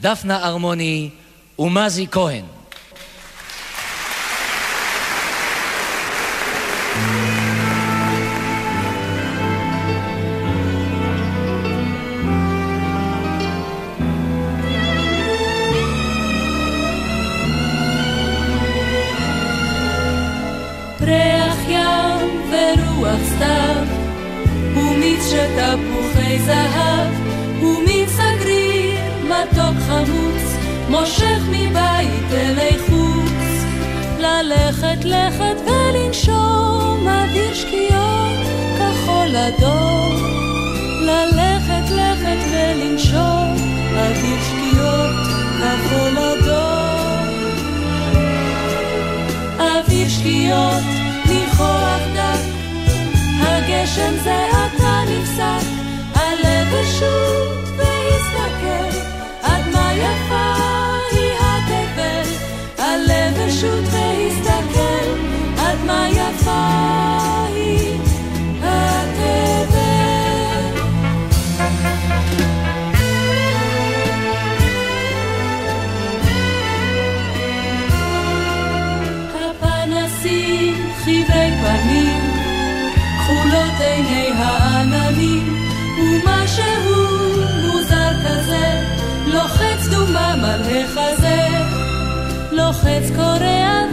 דפנה 0.00 0.48
ארמוני 0.48 1.10
ומזי 1.58 2.06
כהן. 2.10 2.44
ורוח 22.50 23.20
סתיו 23.36 23.65
ומיץ 25.16 25.30
של 25.30 25.46
תפוחי 25.56 26.38
זהב, 26.38 27.12
ומיץ 27.62 28.12
הגריר 28.18 28.98
מתוק 29.24 29.76
חמוץ, 29.86 30.42
מושך 30.90 31.40
מבית 31.48 32.32
אלי 32.32 32.78
חוץ. 32.78 33.32
ללכת 34.18 35.04
לכת 35.04 35.56
ולנשום 35.66 37.08
אוויר 37.08 37.54
שקיעות 37.54 38.36
כחול 38.78 39.36
אדום. 39.36 40.16
ללכת 41.00 41.90
לכת 41.90 42.38
ולנשום 42.52 43.56
אוויר 43.96 44.38
שקיעות 44.42 45.16
כחול 45.58 46.18
אדום. 46.18 47.26
אוויר 49.58 50.08
שקיעות 50.08 50.82
ניחוח 51.26 52.00
דק, 52.14 52.40
הגשם 53.40 54.14
זה 54.24 54.46
נפסק, 54.66 54.95
אשות 56.74 57.68
והסתכל, 57.76 58.98
עד 59.42 59.64
מה 59.72 59.92
יפה 59.94 60.54
היא 61.10 61.32
התבל, 61.40 62.28
הלב 62.78 63.40
אשות 63.48 63.84
והסתכל, 63.92 65.08
עד 65.58 65.78
מה 65.86 66.08
יפה 66.08 67.05
דומם 90.36 90.44
על 90.44 90.62
לוחץ 92.52 93.10
קורע 93.16 93.85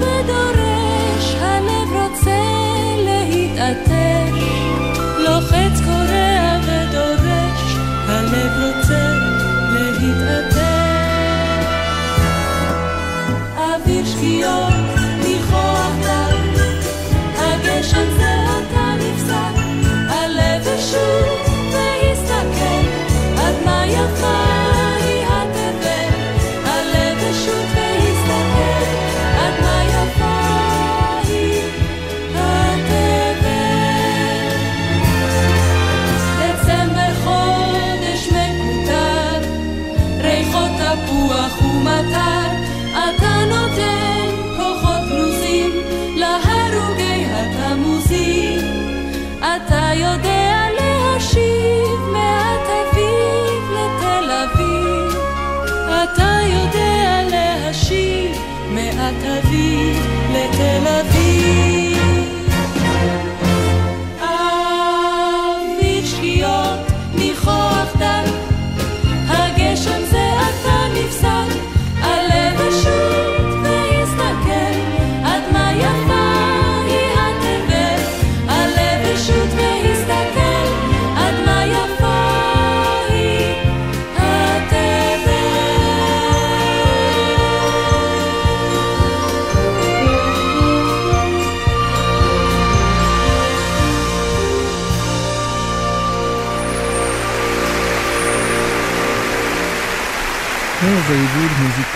אביב 59.22 59.98
לתל 60.34 60.88
אביב. 60.88 61.23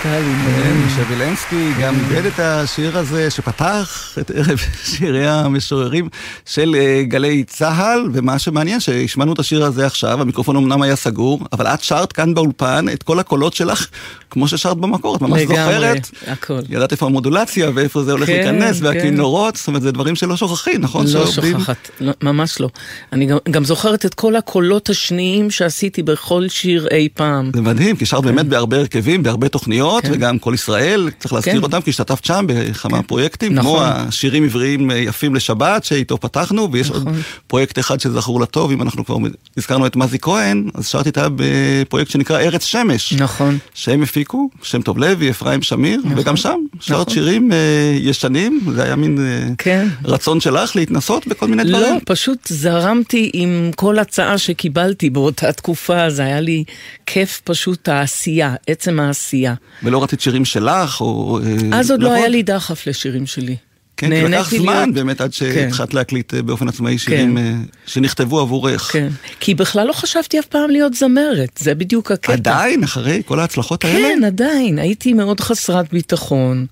מוזיקלי. 0.08 0.62
כן, 0.62 0.76
משה 0.86 1.02
וילנסקי 1.08 1.70
גם 1.80 1.94
איבד 1.94 2.26
את 2.26 2.38
השיר 2.40 2.98
הזה 2.98 3.30
שפתח 3.30 4.14
את 4.20 4.30
ערב 4.34 4.58
שירי 4.90 5.26
המשוררים 5.28 6.08
של 6.46 6.74
אה, 6.78 7.02
גלי 7.02 7.44
צה"ל, 7.44 8.10
ומה 8.12 8.38
שמעניין 8.38 8.80
שהשמענו 8.80 9.32
את 9.32 9.38
השיר 9.38 9.64
הזה 9.64 9.86
עכשיו, 9.86 10.20
המיקרופון 10.20 10.56
אמנם 10.56 10.82
היה 10.82 10.96
סגור, 10.96 11.40
אבל 11.52 11.66
את 11.66 11.82
שרת 11.82 12.12
כאן 12.12 12.34
באולפן 12.34 12.86
את 12.92 13.02
כל 13.02 13.18
הקולות 13.18 13.54
שלך 13.54 13.86
כמו 14.30 14.48
ששרת 14.48 14.76
במקור, 14.76 15.16
את 15.16 15.20
ממש 15.20 15.40
לגמרי, 15.42 15.74
זוכרת. 15.74 16.10
הכל. 16.26 16.60
ידעת 16.68 16.92
איפה 16.92 17.06
המודולציה 17.06 17.70
ואיפה 17.74 18.02
זה 18.02 18.12
הולך 18.12 18.26
כן, 18.26 18.32
להיכנס, 18.32 18.78
כן. 18.80 18.84
והכינורות, 18.86 19.56
זאת 19.56 19.68
אומרת, 19.68 19.82
זה 19.82 19.92
דברים 19.92 20.14
שלא 20.16 20.36
שוכחים, 20.36 20.80
נכון? 20.80 21.06
לא 21.06 21.26
שעובדים- 21.26 21.58
שוכחת, 21.58 21.90
לא, 22.00 22.12
ממש 22.22 22.60
לא. 22.60 22.68
אני 23.12 23.26
גם, 23.26 23.36
גם 23.50 23.64
זוכרת 23.64 24.06
את 24.06 24.14
כל 24.14 24.36
הקולות 24.36 24.90
השניים 24.90 25.50
שעשיתי 25.50 26.02
בכל 26.02 26.48
שיר 26.48 26.88
אי 26.90 27.08
פעם. 27.14 27.50
זה 27.54 27.60
מדהים, 27.62 27.96
כי 27.96 28.06
שרת 28.06 28.24
באמת 28.24 28.46
בהרבה 28.46 28.76
הרכבים, 28.78 29.22
בהרבה 29.22 29.48
תוכניות, 29.48 29.97
כן. 30.02 30.12
וגם 30.12 30.38
כל 30.38 30.54
ישראל, 30.54 31.10
צריך 31.18 31.32
להזכיר 31.32 31.52
כן. 31.52 31.62
אותם, 31.62 31.80
כי 31.80 31.90
השתתפת 31.90 32.24
שם 32.24 32.44
בכמה 32.48 33.02
פרויקטים, 33.02 33.60
כמו 33.60 33.76
נכון. 33.76 33.82
השירים 33.84 34.44
עבריים 34.44 34.90
אה, 34.90 34.96
יפים 34.96 35.34
לשבת, 35.34 35.84
שאיתו 35.84 36.20
פתחנו, 36.20 36.68
ויש 36.72 36.90
עוד 36.90 37.02
נכון. 37.08 37.22
פרויקט 37.46 37.78
אחד 37.78 38.00
שזכור 38.00 38.40
לטוב, 38.40 38.70
אם 38.70 38.82
אנחנו 38.82 39.04
כבר 39.04 39.16
הזכרנו 39.56 39.86
את 39.86 39.96
מזי 39.96 40.18
כהן, 40.18 40.68
אז 40.74 40.88
שרת 40.88 41.06
איתה 41.06 41.28
בפרויקט 41.36 42.10
שנקרא 42.10 42.40
ארץ 42.40 42.64
שמש. 42.64 43.12
נכון. 43.12 43.58
שהם 43.74 44.02
הפיקו, 44.02 44.50
שם 44.62 44.82
טוב 44.82 44.98
לוי, 44.98 45.30
אפרים 45.30 45.62
שמיר, 45.62 46.00
וגם 46.16 46.36
שם 46.36 46.58
שרת 46.80 47.00
נכון. 47.00 47.14
שירים 47.14 47.52
אה, 47.52 47.58
ישנים, 48.00 48.60
זה 48.74 48.82
היה 48.82 48.96
מין 48.96 49.18
אה, 49.18 49.48
כן. 49.58 49.88
רצון 50.04 50.40
שלך 50.40 50.76
להתנסות 50.76 51.26
בכל 51.26 51.48
מיני 51.48 51.64
דברים. 51.64 51.94
לא, 51.94 52.00
פשוט 52.04 52.46
זרמתי 52.48 53.30
עם 53.34 53.70
כל 53.76 53.98
הצעה 53.98 54.38
שקיבלתי 54.38 55.10
באותה 55.10 55.52
תקופה, 55.52 56.10
זה 56.10 56.22
היה 56.22 56.40
לי 56.40 56.64
כיף 57.06 57.40
פשוט 57.44 57.88
העשייה, 57.88 58.54
עצם 58.66 59.00
העשייה. 59.00 59.54
ולא 59.88 60.02
רצית 60.02 60.20
שירים 60.20 60.44
שלך, 60.44 61.00
או... 61.00 61.40
אה, 61.72 61.78
אז 61.78 61.90
עוד 61.90 62.02
לא? 62.02 62.12
היה 62.12 62.28
לי 62.28 62.42
דחף 62.42 62.86
לשירים 62.86 63.26
שלי. 63.26 63.56
כן, 63.96 64.10
כי 64.10 64.22
לקח 64.22 64.50
זמן 64.50 64.74
להיות- 64.76 64.94
באמת 64.94 65.20
עד 65.20 65.30
כן. 65.34 65.52
שהתחלת 65.52 65.94
להקליט 65.94 66.34
אה, 66.34 66.42
באופן 66.42 66.68
עצמאי 66.68 66.98
שירים 66.98 67.36
כן. 67.36 67.44
אה, 67.44 67.52
שנכתבו 67.86 68.40
עבורך. 68.40 68.82
כן, 68.92 69.08
כי 69.40 69.54
בכלל 69.54 69.86
לא 69.86 69.92
חשבתי 69.92 70.38
אף 70.38 70.46
פעם 70.46 70.70
להיות 70.70 70.94
זמרת, 70.94 71.58
זה 71.58 71.74
בדיוק 71.74 72.12
הקטע. 72.12 72.32
עדיין, 72.32 72.84
אחרי 72.84 73.22
כל 73.26 73.40
ההצלחות 73.40 73.84
האלה? 73.84 73.98
כן, 73.98 74.24
עדיין, 74.24 74.78
הייתי 74.78 75.12
מאוד 75.12 75.40
חסרת 75.40 75.92
ביטחון, 75.92 76.66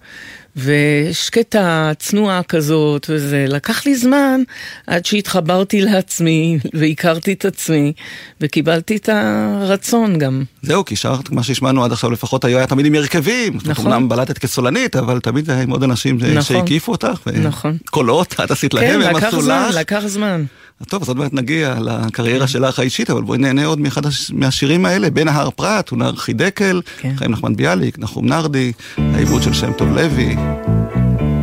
ושקטה, 0.56 1.92
צנועה 1.98 2.42
כזאת 2.42 3.06
וזה. 3.10 3.44
לקח 3.48 3.86
לי 3.86 3.94
זמן 3.96 4.40
עד 4.86 5.06
שהתחברתי 5.06 5.80
לעצמי 5.80 6.58
והכרתי 6.78 7.32
את 7.32 7.44
עצמי, 7.44 7.92
וקיבלתי 8.40 8.96
את 8.96 9.08
הרצון 9.12 10.18
גם. 10.18 10.42
זהו, 10.66 10.84
כי 10.84 10.96
שרת, 10.96 11.30
מה 11.30 11.42
שהשמענו 11.42 11.84
עד 11.84 11.92
עכשיו 11.92 12.10
לפחות 12.10 12.44
היה 12.44 12.66
תמיד 12.66 12.86
עם 12.86 12.94
הרכבים. 12.94 13.58
נכון. 13.64 13.86
אומנם 13.86 14.08
בלטת 14.08 14.38
כסולנית, 14.38 14.96
אבל 14.96 15.20
תמיד 15.20 15.46
זה 15.46 15.52
היה 15.52 15.62
עם 15.62 15.70
עוד 15.70 15.82
אנשים 15.82 16.16
נכון. 16.18 16.42
שהקיפו 16.42 16.92
אותך. 16.92 17.20
ו- 17.26 17.40
נכון. 17.48 17.76
קולות, 17.90 18.34
את 18.44 18.50
עשית 18.50 18.72
כן, 18.74 18.78
להם, 18.78 19.02
הם 19.02 19.16
לקח 19.16 19.26
עשו 19.26 19.42
זמן, 19.42 19.66
לך. 19.68 19.74
לקח 19.76 20.02
זמן. 20.06 20.44
אז 20.80 20.86
טוב, 20.86 21.02
אז 21.02 21.08
עוד 21.08 21.16
מעט 21.16 21.32
נגיע 21.32 21.74
לקריירה 21.80 22.46
שלך 22.46 22.78
האישית, 22.78 23.10
אבל 23.10 23.22
בואי 23.22 23.38
נהנה 23.38 23.64
עוד 23.66 23.78
מאחד 23.80 24.06
הש- 24.06 24.30
מהשירים 24.30 24.86
האלה, 24.86 25.10
בין 25.10 25.28
ההר 25.28 25.50
פרת, 25.50 25.92
ונהר 25.92 26.16
חידקל, 26.16 26.80
כן. 26.98 27.12
חיים 27.16 27.30
נחמן 27.30 27.56
ביאליק, 27.56 27.98
נחום 27.98 28.26
נרדי, 28.26 28.72
העיבוד 28.98 29.42
של 29.42 29.52
שם 29.54 29.72
טוב 29.72 29.88
לוי. 29.96 30.36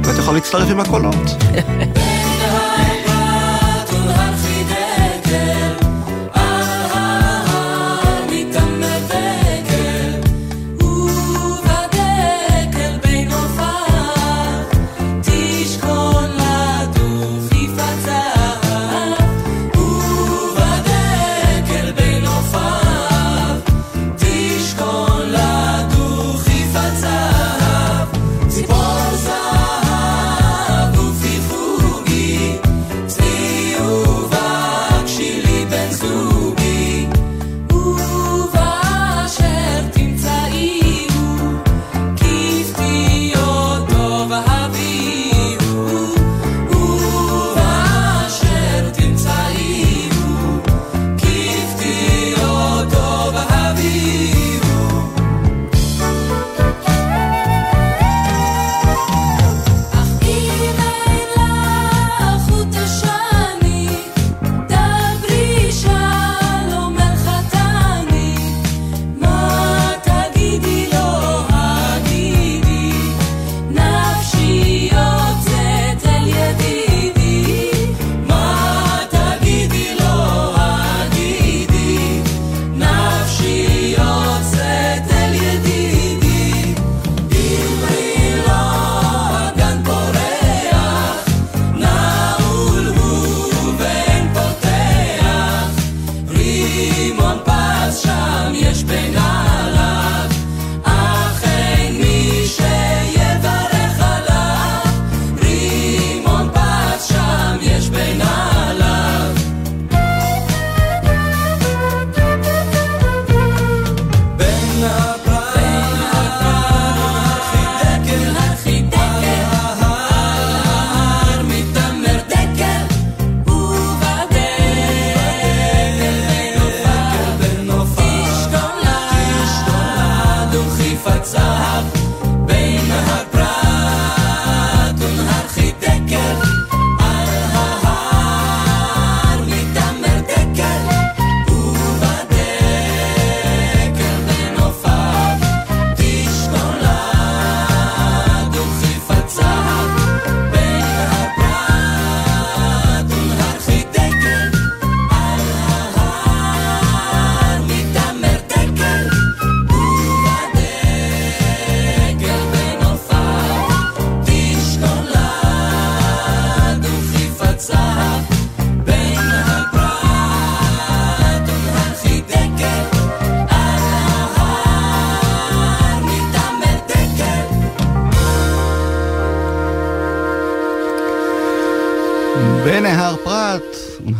ואת 0.03 0.17
יכולה 0.19 0.37
להצטרף 0.37 0.69
עם 0.69 0.79
הקולות. 0.79 1.15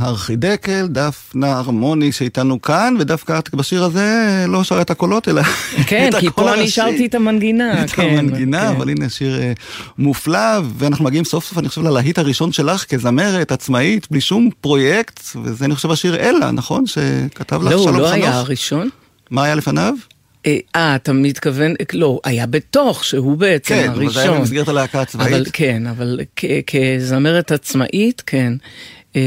נהר 0.04 0.16
חידקל, 0.16 0.88
דפנה 0.90 1.52
הרמוני 1.58 2.12
שאיתנו 2.12 2.62
כאן, 2.62 2.96
ודווקא 3.00 3.40
את 3.40 3.56
בשיר 3.56 3.84
הזה 3.84 4.46
לא 4.48 4.64
שרה 4.64 4.82
את 4.82 4.90
הקולות, 4.90 5.28
אלא 5.28 5.42
כן, 5.88 6.10
את 6.10 6.20
כי 6.20 6.28
הקול 6.28 6.44
פה 6.44 6.50
הראשי. 6.50 6.64
נשארתי 6.64 7.06
את 7.06 7.16
המנגינה. 7.16 7.74
את 7.84 7.90
כן, 7.90 8.04
המנגינה, 8.04 8.62
כן. 8.62 8.68
אבל 8.68 8.90
הנה 8.90 9.10
שיר 9.10 9.42
אה, 9.42 9.54
מופלא, 9.98 10.60
ואנחנו 10.78 11.06
מגיעים 11.06 11.26
סוף 11.26 11.46
סוף, 11.46 11.58
אני 11.58 11.70
חושב, 11.70 11.82
ללהיט 11.82 12.20
הראשון 12.20 12.52
שלך 12.52 12.86
כזמרת 12.86 13.52
עצמאית, 13.52 14.08
בלי 14.12 14.22
שום 14.22 14.50
פרויקט, 14.62 15.20
וזה 15.44 15.66
אני 15.66 15.76
חושב 15.76 15.92
השיר 15.92 16.16
אלה, 16.16 16.52
נכון? 16.52 16.86
שכתב 16.86 17.64
לך 17.64 17.72
לא, 17.72 17.76
הוא 17.76 17.84
שלום 17.84 18.00
לא 18.00 18.08
חנוך. 18.08 18.14
היה 18.14 18.40
הראשון. 18.40 18.90
מה 19.32 19.44
היה 19.44 19.56
לפניו? 19.56 19.94
אה, 20.46 20.58
אה, 20.76 20.96
אתה 20.96 21.14
מתכוון, 21.14 21.74
לא, 21.94 22.20
היה 22.24 22.46
בתוך, 22.46 23.04
שהוא 23.04 23.38
בעצם 23.38 23.76
כן, 23.76 23.90
הראשון. 23.90 24.04
אבל 24.04 24.14
זה 24.14 24.22
היה 24.22 24.40
במסגרת 24.40 24.68
הלהקה 24.68 25.02
הצבאית. 25.02 25.34
אבל 25.34 25.46
כן, 25.54 25.88
אבל 25.88 26.20
כזמרת 26.68 27.52
עצמאית, 27.52 28.24
כן. 28.26 28.54
אה, 29.16 29.22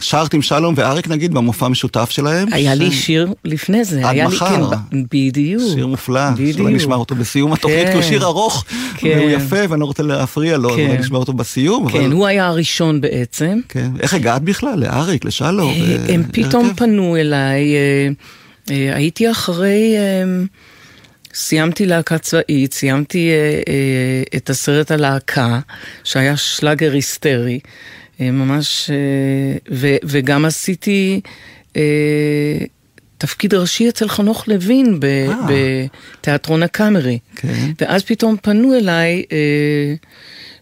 שרת 0.00 0.34
עם 0.34 0.42
שלום 0.42 0.74
ואריק 0.76 1.08
נגיד 1.08 1.34
במופע 1.34 1.68
משותף 1.68 2.10
שלהם. 2.10 2.48
היה 2.52 2.76
ש- 2.76 2.78
לי 2.78 2.90
שיר 2.90 3.32
לפני 3.44 3.84
זה, 3.84 3.98
עד 4.08 4.14
היה 4.14 4.28
לי, 4.28 4.34
מחר. 4.36 4.70
כן, 4.90 5.02
בדיוק. 5.12 5.62
שיר 5.74 5.86
מופלא, 5.86 6.30
בדיוק. 6.30 6.56
שאולי 6.56 6.74
נשמע 6.74 6.96
אותו 6.96 7.14
בסיום 7.14 7.52
התוכנית, 7.52 7.78
כן. 7.84 7.90
כי 7.90 7.94
הוא 7.96 8.02
שיר 8.02 8.24
ארוך, 8.24 8.64
כן. 8.96 9.08
והוא 9.18 9.30
יפה, 9.30 9.56
ואני 9.68 9.80
לא 9.80 9.84
רוצה 9.84 10.02
להפריע 10.02 10.56
לו, 10.56 10.70
אז 10.70 10.76
כן. 10.76 10.86
אולי 10.86 10.98
נשמע 10.98 11.18
אותו 11.18 11.32
בסיום. 11.32 11.88
כן, 11.90 11.98
אבל... 12.00 12.12
הוא 12.12 12.26
היה 12.26 12.46
הראשון 12.46 13.00
בעצם. 13.00 13.60
כן. 13.68 13.90
איך 14.00 14.14
הגעת 14.14 14.42
בכלל? 14.42 14.78
לאריק, 14.78 15.24
לשלום? 15.24 15.70
אה, 15.70 15.96
ו- 16.00 16.12
הם 16.12 16.22
פתאום 16.32 16.64
הרכב? 16.64 16.76
פנו 16.76 17.16
אליי, 17.16 17.74
אה, 17.74 18.08
אה, 18.70 18.96
הייתי 18.96 19.30
אחרי, 19.30 19.94
אה, 19.96 20.24
סיימתי 21.34 21.86
להקה 21.86 22.18
צבאית, 22.18 22.74
סיימתי 22.74 23.28
אה, 23.30 23.34
אה, 23.68 24.38
את 24.38 24.50
הסרט 24.50 24.90
הלהקה, 24.90 25.58
שהיה 26.04 26.36
שלאגר 26.36 26.92
היסטרי, 26.92 27.58
אה, 27.64 27.70
ממש, 28.20 28.90
אה, 28.90 28.96
ו- 29.70 29.96
וגם 30.04 30.44
עשיתי 30.44 31.20
אה, 31.76 31.82
תפקיד 33.18 33.54
ראשי 33.54 33.88
אצל 33.88 34.08
חנוך 34.08 34.48
לוין 34.48 35.00
ב- 35.00 35.04
אה. 35.04 35.86
בתיאטרון 36.20 36.62
הקאמרי. 36.62 37.18
כן. 37.36 37.70
ואז 37.80 38.02
פתאום 38.04 38.36
פנו 38.42 38.74
אליי 38.78 39.24
אה, 39.32 39.94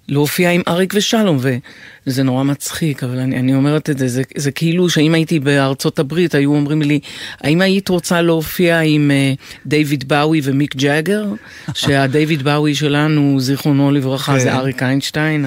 להופיע 0.08 0.50
עם 0.50 0.62
אריק 0.68 0.94
ושלום, 0.96 1.38
וזה 2.06 2.22
נורא 2.22 2.42
מצחיק, 2.42 3.04
אבל 3.04 3.18
אני, 3.18 3.38
אני 3.38 3.54
אומרת 3.54 3.90
את 3.90 3.98
זה, 3.98 4.08
זה, 4.08 4.22
זה 4.36 4.50
כאילו 4.50 4.88
שאם 4.88 5.14
הייתי 5.14 5.40
בארצות 5.40 5.98
הברית, 5.98 6.34
היו 6.34 6.54
אומרים 6.54 6.82
לי, 6.82 7.00
האם 7.40 7.60
היית 7.60 7.88
רוצה 7.88 8.22
להופיע 8.22 8.80
עם 8.80 9.10
אה, 9.10 9.32
דיוויד 9.66 10.08
באוי 10.08 10.40
ומיק 10.44 10.76
ג'אגר? 10.76 11.24
שהדיוויד 11.74 12.42
באוי 12.42 12.74
שלנו, 12.74 13.40
זיכרונו 13.40 13.90
לברכה, 13.90 14.32
כן. 14.32 14.38
זה 14.38 14.54
אריק 14.54 14.82
איינשטיין. 14.82 15.46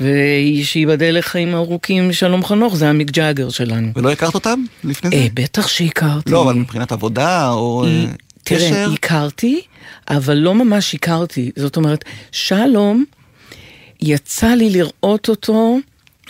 ושייבדל 0.00 1.18
לחיים 1.18 1.54
ארוכים 1.54 2.12
שלום 2.12 2.44
חנוך, 2.44 2.76
זה 2.76 2.88
המיק 2.88 3.10
ג'אגר 3.10 3.48
שלנו. 3.48 3.88
ולא 3.96 4.12
הכרת 4.12 4.34
אותם 4.34 4.64
לפני 4.84 5.10
זה? 5.10 5.16
אה, 5.16 5.26
בטח 5.34 5.68
שהכרתי. 5.68 6.30
לא, 6.30 6.42
אבל 6.42 6.54
מבחינת 6.54 6.92
עבודה, 6.92 7.50
או 7.50 7.84
אה, 7.86 8.04
תראה? 8.44 8.86
הכרתי, 8.86 9.60
אבל 10.08 10.34
לא 10.34 10.54
ממש 10.54 10.94
הכרתי. 10.94 11.50
זאת 11.56 11.76
אומרת, 11.76 12.04
שלום, 12.32 13.04
יצא 14.02 14.46
לי 14.48 14.70
לראות 14.70 15.28
אותו 15.28 15.78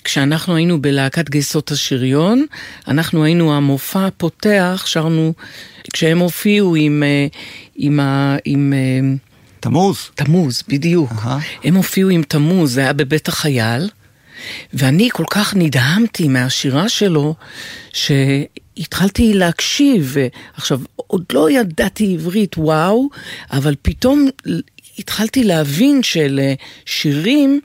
כשאנחנו 0.05 0.57
היינו 0.57 0.83
בלהקת 0.83 1.31
גייסות 1.31 1.71
השריון. 1.71 2.47
אנחנו 2.89 3.25
היינו 3.25 3.55
המופע 3.57 4.07
הפותח, 4.07 4.83
שרנו, 4.87 5.33
כשהם 5.93 6.19
הופיעו 6.19 6.75
עם, 6.77 7.03
אה, 7.03 7.27
עם, 7.77 8.01
ה- 8.01 8.37
עם 8.45 8.73
אה, 8.73 9.17
תמוז. 9.61 10.11
תמוז, 10.15 10.63
בדיוק. 10.69 11.11
אהה. 11.13 11.39
הם 11.65 11.75
הופיעו 11.75 12.11
עם 12.11 12.23
תמוז, 12.23 12.75
זה 12.75 12.81
היה 12.81 12.93
בבית 12.93 13.29
החייל, 13.29 13.89
ואני 14.75 15.09
כל 15.13 15.25
כך 15.31 15.55
נדהמתי 15.57 16.29
מהשירה 16.29 16.89
שלו, 16.89 17.35
שהתחלתי 17.93 19.35
להקשיב, 19.35 20.17
עכשיו, 20.55 20.81
עוד 20.97 21.25
לא 21.33 21.51
ידעתי 21.51 22.15
עברית, 22.15 22.59
וואו, 22.59 23.09
אבל 23.53 23.75
פתאום 23.83 24.29
התחלתי 24.99 25.45
להבין 25.45 26.01
שלשירים 26.03 27.61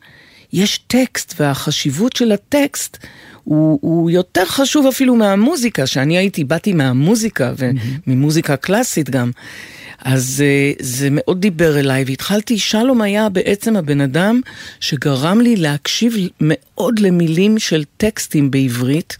יש 0.53 0.77
טקסט, 0.77 1.33
והחשיבות 1.39 2.15
של 2.15 2.31
הטקסט 2.31 2.97
הוא, 3.43 3.79
הוא 3.81 4.11
יותר 4.11 4.45
חשוב 4.45 4.87
אפילו 4.87 5.15
מהמוזיקה, 5.15 5.87
שאני 5.87 6.17
הייתי, 6.17 6.43
באתי 6.43 6.73
מהמוזיקה, 6.73 7.53
וממוזיקה 8.07 8.55
קלאסית 8.55 9.09
גם. 9.09 9.31
אז 10.01 10.43
אה, 10.45 10.71
זה 10.79 11.07
מאוד 11.11 11.41
דיבר 11.41 11.79
אליי, 11.79 12.03
והתחלתי, 12.07 12.59
שלום 12.59 13.01
היה 13.01 13.29
בעצם 13.29 13.75
הבן 13.75 14.01
אדם 14.01 14.41
שגרם 14.79 15.41
לי 15.41 15.55
להקשיב 15.55 16.15
מאוד 16.41 16.99
למילים 16.99 17.59
של 17.59 17.83
טקסטים 17.97 18.51
בעברית, 18.51 19.17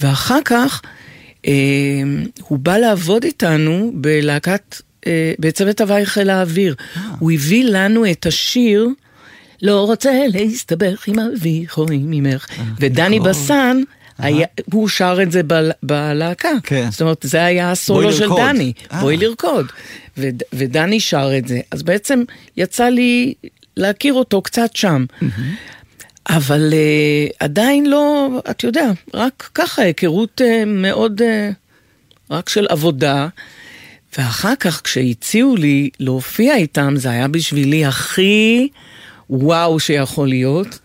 ואחר 0.00 0.38
כך 0.44 0.82
אה, 1.46 1.52
הוא 2.40 2.58
בא 2.58 2.76
לעבוד 2.76 3.24
איתנו 3.24 3.92
בלהקת, 3.94 4.76
בצוות 5.38 5.80
הוואי 5.80 6.06
חיל 6.06 6.30
האוויר. 6.30 6.74
הוא 7.18 7.32
הביא 7.32 7.64
לנו 7.64 8.10
את 8.10 8.26
השיר 8.26 8.88
לא 9.62 9.86
רוצה 9.86 10.10
להסתבך 10.28 11.08
עם 11.08 11.18
אבי 11.18 11.64
חורים 11.68 12.10
ממך, 12.10 12.46
ודני 12.80 13.18
נכון. 13.18 13.30
בסן, 13.30 13.82
היה, 14.18 14.46
הוא 14.72 14.88
שר 14.88 15.18
את 15.22 15.32
זה 15.32 15.42
בל, 15.42 15.70
בלהקה. 15.82 16.50
כן. 16.62 16.90
זאת 16.90 17.00
אומרת, 17.00 17.18
זה 17.22 17.44
היה 17.44 17.70
הסולו 17.70 18.12
של 18.12 18.22
לרקוד. 18.22 18.40
דני, 18.40 18.72
אה. 18.92 19.00
בואי 19.00 19.16
לרקוד. 19.16 19.66
וד, 20.18 20.42
ודני 20.52 21.00
שר 21.00 21.30
את 21.38 21.48
זה. 21.48 21.60
אז 21.70 21.82
בעצם 21.82 22.22
יצא 22.56 22.88
לי 22.88 23.34
להכיר 23.76 24.14
אותו 24.14 24.42
קצת 24.42 24.76
שם. 24.76 25.04
אבל 26.28 26.72
uh, 26.72 27.36
עדיין 27.40 27.86
לא, 27.86 28.28
אתה 28.50 28.66
יודע, 28.66 28.90
רק 29.14 29.50
ככה, 29.54 29.82
היכרות 29.82 30.40
uh, 30.40 30.64
מאוד, 30.66 31.20
uh, 31.20 31.24
רק 32.30 32.48
של 32.48 32.66
עבודה. 32.68 33.28
ואחר 34.18 34.52
כך 34.60 34.80
כשהציעו 34.84 35.56
לי 35.56 35.90
להופיע 36.00 36.56
איתם, 36.56 36.94
זה 36.96 37.10
היה 37.10 37.28
בשבילי 37.28 37.86
הכי 37.86 38.68
וואו 39.30 39.80
שיכול 39.80 40.28
להיות. 40.28 40.78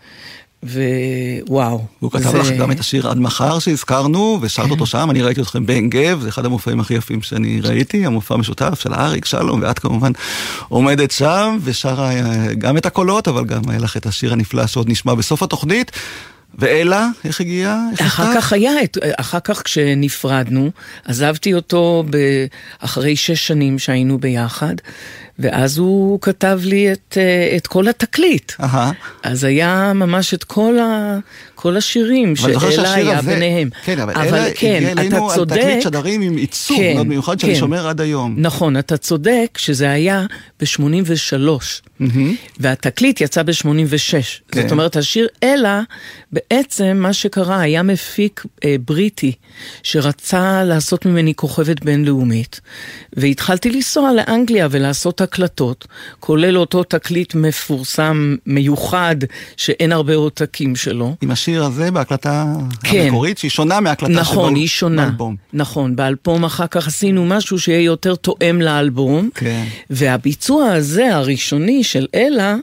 ווואו. 0.62 1.84
הוא 2.00 2.10
כתב 2.10 2.30
זה- 2.30 2.38
לך 2.38 2.50
גם 2.50 2.70
את 2.72 2.80
השיר 2.80 3.08
עד 3.08 3.18
מחר 3.18 3.58
שהזכרנו, 3.58 4.38
ושרת 4.42 4.70
אותו 4.70 4.86
שם, 4.86 5.10
אני 5.10 5.22
ראיתי 5.22 5.40
אתכם 5.40 5.66
בעין 5.66 5.90
גב, 5.90 6.20
זה 6.22 6.28
אחד 6.28 6.44
המופעים 6.44 6.80
הכי 6.80 6.94
יפים 6.94 7.22
שאני 7.22 7.60
ראיתי, 7.60 8.06
המופע 8.06 8.34
המשותף 8.34 8.80
של 8.80 8.94
אריק, 8.94 9.24
שלום, 9.24 9.60
ואת 9.62 9.78
כמובן 9.78 10.12
עומדת 10.68 11.10
שם, 11.10 11.58
ושרה 11.64 12.10
אה, 12.12 12.54
גם 12.54 12.76
את 12.76 12.86
הקולות, 12.86 13.28
אבל 13.28 13.44
גם 13.44 13.62
היה 13.68 13.78
לך 13.78 13.96
את 13.96 14.06
השיר 14.06 14.32
הנפלא 14.32 14.66
שעוד 14.66 14.88
נשמע 14.90 15.14
בסוף 15.14 15.42
התוכנית. 15.42 15.90
ואלה, 16.58 17.08
איך 17.24 17.40
הגיעה? 17.40 17.80
אחר? 18.00 18.34
כך 18.34 18.52
היה, 18.52 18.72
אחר 19.16 19.40
כך 19.40 19.62
כשנפרדנו, 19.64 20.70
עזבתי 21.04 21.54
אותו 21.54 22.04
ב- 22.10 22.46
אחרי 22.78 23.16
שש 23.16 23.46
שנים 23.46 23.78
שהיינו 23.78 24.18
ביחד, 24.18 24.74
ואז 25.38 25.78
הוא 25.78 26.18
כתב 26.20 26.60
לי 26.64 26.92
את, 26.92 27.18
אה, 27.20 27.56
את 27.56 27.66
כל 27.66 27.88
התקליט. 27.88 28.52
אהה. 28.60 28.92
אז 29.22 29.44
היה 29.44 29.92
ממש 29.94 30.34
את 30.34 30.44
כל, 30.44 30.78
ה, 30.78 31.18
כל 31.64 31.76
השירים 31.76 32.34
אבל 32.42 32.70
שאלה 32.70 32.94
היה 32.94 33.18
הזה- 33.18 33.30
ביניהם. 33.34 33.68
כן, 33.84 34.00
אבל 34.00 34.12
אלה 34.16 34.48
כן, 34.54 34.74
הגיע 34.76 34.92
אלינו 34.92 35.28
צודק. 35.34 35.56
תקליט 35.60 35.82
שדרים 35.82 36.20
עם 36.20 36.36
עיצוב 36.36 36.76
כן, 36.76 36.94
מאוד 36.94 37.06
מיוחד 37.06 37.40
שאני 37.40 37.52
כן. 37.54 37.58
שומר 37.60 37.88
עד 37.88 38.00
היום. 38.00 38.34
נכון, 38.38 38.76
אתה 38.76 38.96
צודק 38.96 39.58
שזה 39.58 39.90
היה 39.90 40.26
ב-83, 40.60 41.32
והתקליט 42.60 43.20
יצא 43.20 43.42
ב-86. 43.42 44.12
כן. 44.52 44.62
זאת 44.62 44.72
אומרת, 44.72 44.96
השיר 44.96 45.28
אלה, 45.42 45.82
בעצם 46.32 46.96
מה 47.00 47.12
שקרה, 47.12 47.60
היה 47.60 47.82
מפיק 47.82 48.44
אה, 48.64 48.76
בריטי 48.84 49.32
שרצה 49.82 50.64
לעשות 50.64 51.06
ממני 51.06 51.34
כוכבת 51.34 51.84
בינלאומית, 51.84 52.60
והתחלתי 53.12 53.70
לנסוע 53.70 54.10
לאנגליה 54.12 54.68
ולעשות 54.70 55.20
הקלטות, 55.20 55.86
כולל 56.20 56.58
אותו 56.58 56.82
תקליט 56.82 57.34
מפורסם, 57.34 58.36
מיוחד, 58.46 59.16
שאין 59.56 59.92
הרבה 59.92 60.14
עותקים 60.14 60.76
שלו. 60.76 61.14
עם 61.22 61.30
השיר 61.30 61.53
הזה 61.62 61.90
בהקלטה 61.90 62.44
כן. 62.84 63.00
המקורית, 63.00 63.38
שהיא 63.38 63.50
שונה 63.50 63.80
מההקלטה 63.80 64.12
נכון, 64.12 64.48
שבו- 64.50 64.56
היא 64.60 64.68
שונה. 64.68 65.04
באלבום. 65.06 65.36
נכון, 65.52 65.96
באלבום 65.96 66.44
אחר 66.44 66.66
כך 66.66 66.86
עשינו 66.86 67.24
משהו 67.26 67.58
שיהיה 67.58 67.80
יותר 67.80 68.14
תואם 68.14 68.62
לאלבום. 68.62 69.28
כן. 69.34 69.64
והביצוע 69.90 70.72
הזה, 70.72 71.16
הראשוני 71.16 71.84
של 71.84 72.06
אלה, 72.14 72.56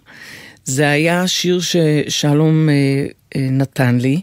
זה 0.65 0.89
היה 0.89 1.27
שיר 1.27 1.59
ששלום 1.61 2.69
אה, 2.69 2.73
אה, 3.35 3.47
נתן 3.51 3.97
לי, 4.01 4.21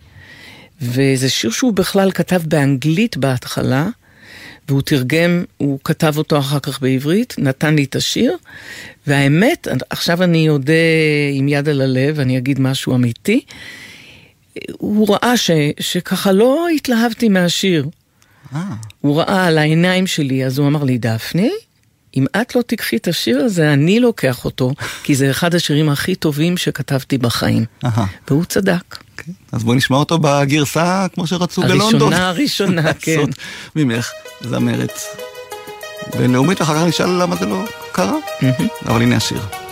וזה 0.83 1.29
שיר 1.31 1.51
שהוא 1.51 1.73
בכלל 1.73 2.11
כתב 2.11 2.41
באנגלית 2.47 3.17
בהתחלה, 3.17 3.89
והוא 4.69 4.83
תרגם, 4.83 5.45
הוא 5.57 5.79
כתב 5.85 6.15
אותו 6.19 6.39
אחר 6.39 6.59
כך 6.59 6.83
בעברית, 6.83 7.35
נתן 7.39 7.75
לי 7.75 7.85
את 7.85 7.97
השיר, 7.97 8.37
והאמת, 9.07 9.69
עכשיו 9.91 10.23
אני 10.23 10.49
אודה 10.49 10.73
עם 11.35 11.49
יד 11.49 11.69
על 11.69 11.81
הלב, 11.81 12.21
אני 12.21 12.39
אגיד 12.39 12.61
משהו 12.61 12.95
אמיתי, 12.95 13.41
הוא 14.79 15.09
ראה 15.09 15.37
ש, 15.37 15.51
שככה 15.81 16.33
לא 16.33 16.69
התלהבתי 16.75 17.29
מהשיר. 17.29 17.89
אה, 18.55 18.63
הוא 19.01 19.19
ראה 19.19 19.47
על 19.47 19.59
העיניים 19.59 20.07
שלי, 20.07 20.47
אז 20.47 20.59
הוא 20.59 20.67
אמר 20.67 20.85
לי, 20.85 20.99
דפני, 20.99 21.51
אם 22.17 22.27
את 22.41 22.57
לא 22.57 22.63
תיקחי 22.63 22.97
את 22.97 23.09
השיר 23.09 23.39
הזה, 23.39 23.73
אני 23.73 24.01
לוקח 24.01 24.45
אותו, 24.45 24.73
כי 25.03 25.15
זה 25.15 25.31
אחד 25.31 25.55
השירים 25.55 25.89
הכי 25.89 26.15
טובים 26.15 26.57
שכתבתי 26.57 27.19
בחיים. 27.19 27.65
אהה. 27.85 28.07
והוא 28.29 28.45
צדק. 28.45 28.97
כן. 29.17 29.33
אז 29.53 29.65
בואי 29.65 29.77
נשמע 29.77 29.97
אותו 29.97 30.19
בגרסה 30.19 31.07
כמו 31.15 31.27
שרצו 31.27 31.63
בלונדון. 31.63 32.13
הראשונה, 32.13 32.29
הראשונה, 32.29 32.93
כן. 32.95 33.25
ממך 33.77 34.11
זמרת 34.41 35.01
בינלאומית, 36.19 36.63
אחר 36.63 36.75
כך 36.75 36.83
נשאל 36.89 37.23
למה 37.23 37.37
זה 37.37 37.47
לא 37.47 37.65
קרה, 37.93 38.17
אבל 38.87 39.03
הנה 39.03 39.17
השיר. 39.17 39.68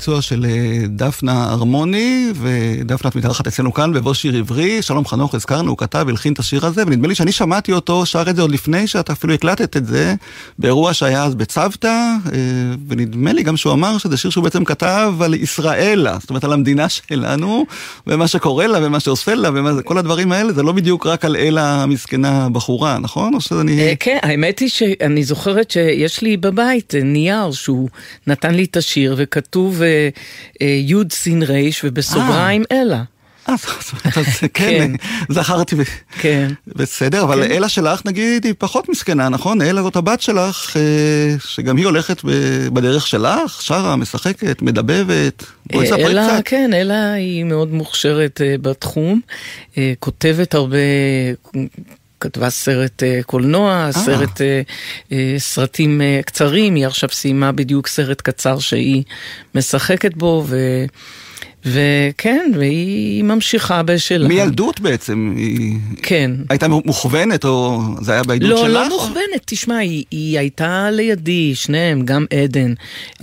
בביצוע 0.00 0.22
של 0.22 0.46
אה, 0.48 0.86
דפנה 0.88 1.48
ארמוני, 1.52 2.32
ודפנה 2.40 3.10
את 3.10 3.16
מתארחת 3.16 3.46
אצלנו 3.46 3.74
כאן 3.74 3.92
בבוא 3.92 4.14
שיר 4.14 4.36
עברי, 4.36 4.82
שלום 4.82 5.06
חנוך 5.06 5.34
הזכרנו, 5.34 5.70
הוא 5.70 5.78
כתב, 5.78 6.06
הלחין 6.08 6.32
את 6.32 6.38
השיר 6.38 6.66
הזה, 6.66 6.82
ונדמה 6.86 7.08
לי 7.08 7.14
שאני 7.14 7.32
שמעתי 7.32 7.72
אותו, 7.72 8.06
שר 8.06 8.30
את 8.30 8.36
זה 8.36 8.42
עוד 8.42 8.50
לפני 8.50 8.86
שאת 8.86 9.10
אפילו 9.10 9.34
הקלטת 9.34 9.76
את 9.76 9.86
זה, 9.86 10.14
באירוע 10.58 10.94
שהיה 10.94 11.24
אז 11.24 11.34
בצוותא, 11.34 11.88
אה, 12.32 12.38
ונדמה 12.88 13.32
לי 13.32 13.42
גם 13.42 13.56
שהוא 13.56 13.72
אמר 13.72 13.98
שזה 13.98 14.16
שיר 14.16 14.30
שהוא 14.30 14.44
בעצם 14.44 14.64
כתב 14.64 15.14
על 15.20 15.34
ישראלה, 15.34 16.16
זאת 16.20 16.30
אומרת 16.30 16.44
על 16.44 16.52
המדינה 16.52 16.88
שלנו, 16.88 17.66
ומה 18.06 18.28
שקורה 18.28 18.66
לה, 18.66 18.78
ומה 18.82 19.00
שעושה 19.00 19.34
לה, 19.34 19.50
וכל 19.78 19.98
הדברים 19.98 20.32
האלה, 20.32 20.52
זה 20.52 20.62
לא 20.62 20.72
בדיוק 20.72 21.06
רק 21.06 21.24
על 21.24 21.36
אלה 21.36 21.82
המסכנה 21.82 22.44
הבחורה, 22.44 22.98
נכון? 22.98 23.34
או 23.34 23.40
שאני... 23.40 23.80
אה, 23.80 23.92
כן, 24.00 24.18
האמת 24.22 24.58
היא 24.58 24.68
שאני 24.68 25.24
זוכרת 25.24 25.70
שיש 25.70 26.22
לי 26.22 26.36
בבית 26.36 26.94
נייר 27.04 27.50
שהוא 27.52 27.88
נתן 28.26 28.54
לי 28.54 28.64
את 28.64 28.76
השיר 28.76 29.14
וכתוב 29.18 29.82
אה, 29.90 30.08
אה, 30.62 30.78
יוד 30.80 31.12
סין 31.12 31.42
רייש 31.42 31.80
ובסוגריים 31.84 32.64
אלה. 32.72 33.02
אה, 33.48 33.54
אומרת, 33.92 34.18
אז 34.18 34.40
כן, 34.54 34.92
זכרתי, 35.28 35.76
ב- 35.76 35.82
כן. 36.20 36.48
בסדר, 36.66 37.22
אבל 37.22 37.42
אלה 37.42 37.68
שלך 37.68 38.00
נגיד 38.06 38.44
היא 38.44 38.54
פחות 38.58 38.88
מסכנה, 38.88 39.28
נכון? 39.28 39.62
אלה 39.62 39.82
זאת 39.82 39.96
הבת 39.96 40.20
שלך, 40.20 40.76
שגם 41.46 41.76
היא 41.76 41.86
הולכת 41.86 42.20
בדרך 42.72 43.06
שלך, 43.06 43.62
שרה, 43.62 43.96
משחקת, 43.96 44.62
מדבבת. 44.62 45.44
בואי 45.72 45.86
ספרי 45.86 46.06
אלה, 46.06 46.28
קצת. 46.34 46.42
כן, 46.44 46.70
אלה 46.74 47.12
היא 47.12 47.44
מאוד 47.44 47.72
מוכשרת 47.72 48.40
בתחום, 48.62 49.20
כותבת 49.98 50.54
הרבה, 50.54 50.76
כתבה 52.20 52.50
סרט 52.50 53.02
אה, 53.02 53.20
קולנוע, 53.26 53.88
סרט, 53.92 54.40
אה, 54.40 54.62
אה, 55.12 55.34
סרטים 55.38 56.00
אה, 56.00 56.20
קצרים, 56.24 56.74
היא 56.74 56.86
עכשיו 56.86 57.08
סיימה 57.08 57.52
בדיוק 57.52 57.86
סרט 57.86 58.20
קצר 58.20 58.58
שהיא 58.58 59.02
משחקת 59.54 60.14
בו, 60.14 60.44
ו... 60.46 60.84
וכן, 61.66 62.50
והיא 62.58 63.24
ממשיכה 63.24 63.82
בשלה. 63.82 64.28
מילדות 64.28 64.80
בעצם, 64.80 65.34
היא 65.36 65.76
כן. 66.02 66.30
הייתה 66.50 66.68
מוכוונת, 66.68 67.44
או 67.44 67.80
זה 68.00 68.12
היה 68.12 68.22
בעדות 68.22 68.50
לא, 68.50 68.56
שלך? 68.56 68.68
לא 68.68 68.82
או- 68.86 68.88
מוכוונת, 68.88 69.42
תשמע, 69.46 69.76
היא, 69.78 70.04
היא 70.10 70.38
הייתה 70.38 70.88
לידי, 70.92 71.54
שניהם, 71.54 72.02
גם 72.04 72.26
עדן. 72.42 72.72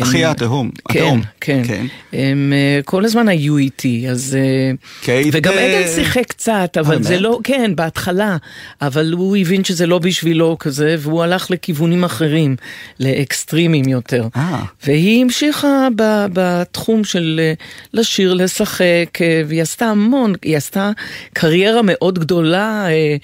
אחיה 0.02 0.28
הם- 0.28 0.32
התהום, 0.32 0.70
כן, 0.90 1.00
התהום. 1.00 1.22
כן. 1.42 1.62
כן. 1.68 1.86
הם 2.14 2.54
אה, 2.56 2.82
כל 2.86 3.06
הזמן 3.06 3.28
היו 3.28 3.58
איתי, 3.58 4.06
אז... 4.10 4.38
אה, 4.40 4.72
קייט, 5.02 5.28
וגם 5.32 5.54
אה, 5.54 5.80
עדן 5.80 5.88
שיחק 5.96 6.26
קצת, 6.28 6.78
אבל 6.80 6.90
באמת? 6.96 7.04
זה 7.04 7.20
לא, 7.20 7.40
כן, 7.44 7.72
בהתחלה, 7.76 8.38
אבל 8.82 9.12
הוא 9.14 9.38
הבין 9.38 9.64
שזה 9.64 9.88
לא 9.88 10.00
בשבילו 10.00 10.58
כזה, 10.60 10.96
והוא 11.00 11.24
הלך 11.24 11.52
לכיוונים 11.52 12.04
אחרים, 12.04 12.56
לאקסטרימים 13.00 13.88
יותר. 13.88 14.28
אה. 14.36 14.64
והיא 14.86 15.22
המשיכה 15.24 15.88
בתחום 16.34 17.04
של 17.04 17.42
לשיר 17.94 18.27
לשיר, 18.28 18.34
לשחק, 18.34 19.22
אה, 19.22 19.42
והיא 19.48 19.62
עשתה 19.62 19.86
המון, 19.86 20.34
היא 20.44 20.58
עשתה 20.58 20.92
קריירה 21.34 21.82
מאוד 21.84 22.20
גדולה 22.20 22.86
אה, 22.88 23.16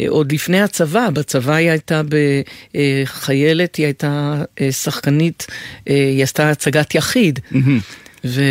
אה, 0.00 0.06
עוד 0.08 0.32
לפני 0.32 0.60
הצבא. 0.60 1.10
בצבא 1.10 1.54
היא 1.54 1.70
הייתה 1.70 2.02
בחיילת, 2.08 3.76
היא 3.76 3.86
הייתה 3.86 4.42
שחקנית, 4.70 5.46
היא 5.86 6.22
עשתה 6.22 6.50
הצגת 6.50 6.94
יחיד. 6.94 7.40
ו... 8.24 8.42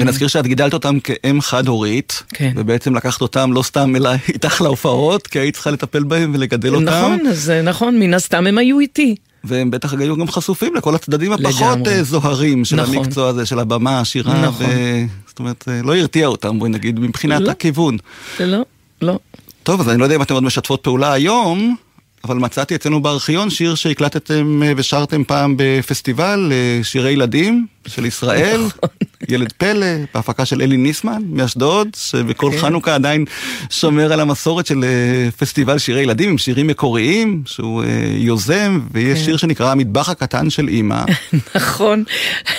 ונזכיר 0.00 0.28
שאת 0.28 0.46
גידלת 0.46 0.74
אותם 0.74 0.98
כאם 1.00 1.40
חד-הורית, 1.40 2.22
כן. 2.28 2.52
ובעצם 2.56 2.94
לקחת 2.94 3.20
אותם 3.20 3.52
לא 3.52 3.62
סתם 3.62 3.96
אלא 3.96 4.10
איתך 4.34 4.60
להופעות, 4.60 5.26
כי 5.26 5.38
היית 5.38 5.54
צריכה 5.54 5.70
לטפל 5.70 6.02
בהם 6.02 6.32
ולגדל 6.34 6.74
אותם. 6.74 6.86
נכון, 6.86 7.26
אז 7.26 7.50
אה, 7.50 7.62
נכון, 7.62 7.98
מן 7.98 8.14
הסתם 8.14 8.46
הם 8.46 8.58
היו 8.58 8.80
איתי. 8.80 9.14
והם 9.44 9.70
בטח 9.70 9.94
היו 9.94 10.16
גם 10.16 10.28
חשופים 10.28 10.74
לכל 10.74 10.94
הצדדים 10.94 11.32
הפחות 11.32 11.78
לגמרי. 11.78 12.04
זוהרים 12.04 12.64
של 12.64 12.76
נכון. 12.76 12.96
המקצוע 12.96 13.28
הזה, 13.28 13.46
של 13.46 13.58
הבמה, 13.58 14.00
השירה, 14.00 14.42
נכון. 14.42 14.66
ו... 14.66 15.27
זאת 15.38 15.40
אומרת, 15.40 15.64
אה, 15.68 15.80
לא 15.82 15.96
הרתיע 15.96 16.26
אותם, 16.26 16.58
בואי 16.58 16.70
נגיד, 16.70 17.00
מבחינת 17.00 17.40
לא. 17.40 17.50
הכיוון. 17.50 17.96
לא, 18.40 18.64
לא. 19.02 19.18
טוב, 19.62 19.80
אז 19.80 19.88
אני 19.88 19.98
לא 19.98 20.04
יודע 20.04 20.16
אם 20.16 20.22
אתם 20.22 20.34
עוד 20.34 20.42
משתפות 20.42 20.82
פעולה 20.82 21.12
היום, 21.12 21.76
אבל 22.24 22.36
מצאתי 22.36 22.74
אצלנו 22.74 23.02
בארכיון 23.02 23.50
שיר 23.50 23.74
שהקלטתם 23.74 24.62
אה, 24.62 24.72
ושרתם 24.76 25.24
פעם 25.24 25.54
בפסטיבל 25.58 26.52
אה, 26.52 26.84
שירי 26.84 27.10
ילדים 27.10 27.66
של 27.86 28.04
ישראל, 28.06 28.60
נכון. 28.66 28.88
ילד 29.28 29.52
פלא, 29.52 29.86
בהפקה 30.14 30.44
של 30.44 30.62
אלי 30.62 30.76
ניסמן 30.76 31.22
מאשדוד, 31.30 31.88
שבכל 31.96 32.50
כן. 32.52 32.58
חנוכה 32.58 32.94
עדיין 32.94 33.24
שומר 33.70 34.12
על 34.12 34.20
המסורת 34.20 34.66
של 34.66 34.84
אה, 34.84 35.30
פסטיבל 35.30 35.78
שירי 35.78 36.00
ילדים 36.00 36.30
עם 36.30 36.38
שירים 36.38 36.66
מקוריים, 36.66 37.42
שהוא 37.46 37.82
אה, 37.82 37.88
יוזם, 38.14 38.80
ויש 38.92 39.18
כן. 39.18 39.24
שיר 39.24 39.36
שנקרא 39.36 39.70
המטבח 39.70 40.08
הקטן 40.08 40.50
של 40.50 40.68
אימא. 40.68 41.04
נכון. 41.54 42.04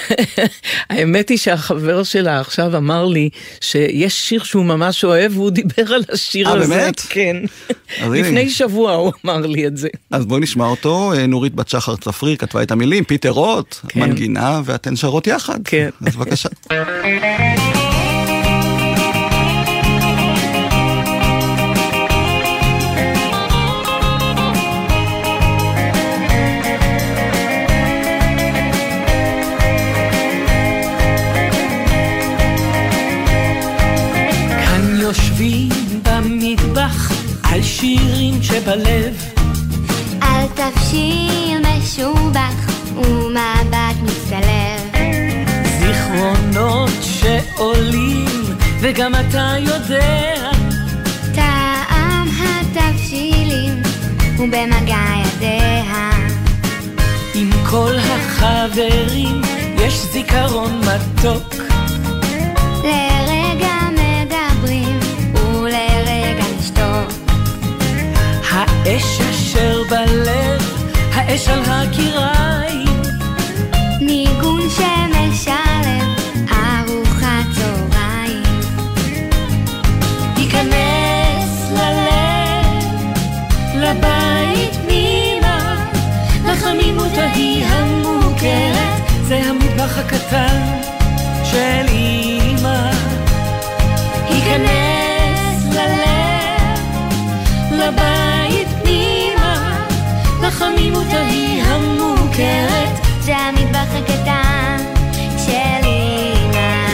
האמת 0.89 1.29
היא 1.29 1.37
שהחבר 1.37 2.03
שלה 2.03 2.39
עכשיו 2.39 2.77
אמר 2.77 3.05
לי 3.05 3.29
שיש 3.61 4.29
שיר 4.29 4.43
שהוא 4.43 4.65
ממש 4.65 5.03
אוהב, 5.03 5.37
והוא 5.37 5.49
דיבר 5.49 5.93
על 5.93 6.03
השיר 6.13 6.47
אה, 6.47 6.53
הזה. 6.53 6.75
באמת? 6.75 6.99
כן. 6.99 7.35
לפני 8.01 8.49
שבוע 8.49 8.93
הוא 8.93 9.11
אמר 9.25 9.37
לי 9.37 9.67
את 9.67 9.77
זה. 9.77 9.87
אז 10.11 10.25
בואי 10.25 10.41
נשמע 10.41 10.65
אותו, 10.65 11.13
אה, 11.13 11.27
נורית 11.27 11.55
בת 11.55 11.69
שחר 11.69 11.95
צפריר 11.95 12.35
כתבה 12.35 12.63
את 12.63 12.71
המילים, 12.71 13.03
פיטר 13.03 13.29
רוט, 13.29 13.75
כן. 13.87 13.99
מנגינה, 13.99 14.61
ואתן 14.65 14.95
שרות 14.95 15.27
יחד. 15.27 15.59
כן. 15.63 15.89
אז 16.05 16.15
בבקשה. 16.15 16.49
על 37.59 37.63
שירים 37.63 38.43
שבלב 38.43 39.15
על 40.21 40.45
תבשיל 40.55 41.57
משובח 41.59 42.71
ומבט 42.95 43.95
מצטלב. 44.03 44.88
זיכרונות 46.09 46.89
שעולים 47.01 48.25
וגם 48.79 49.15
אתה 49.15 49.53
יודע 49.59 50.51
טעם 51.35 52.27
התבשילים 52.39 53.81
הוא 54.37 54.47
במגע 54.47 55.03
ידיה. 55.25 56.09
עם 57.35 57.49
כל 57.69 57.93
החברים 57.97 59.41
יש 59.77 60.05
זיכרון 60.11 60.81
מתוק 60.81 61.55
לרגע 62.83 63.75
מדברים 63.91 64.99
ולרגע 65.43 66.43
נשתוק. 66.59 67.29
האש 68.49 69.21
אשר 69.21 69.83
בלב, 69.89 70.61
האש 71.13 71.47
על 71.47 71.59
הקיריים 71.67 72.78
זה 89.29 89.41
המטבח 89.43 89.97
הקטן 89.97 90.81
של 91.43 91.85
אמא. 91.91 92.91
היכנס 94.25 95.65
ללב, 95.71 96.79
לבית 97.71 98.67
פנימה, 98.83 99.85
לחמימות 100.41 101.07
ההיא 101.11 101.63
המוכרת, 101.63 102.89
זה 103.21 103.37
המטבח 103.37 103.87
הקטן 103.95 104.77
של 105.45 105.87
אמא. 105.87 106.85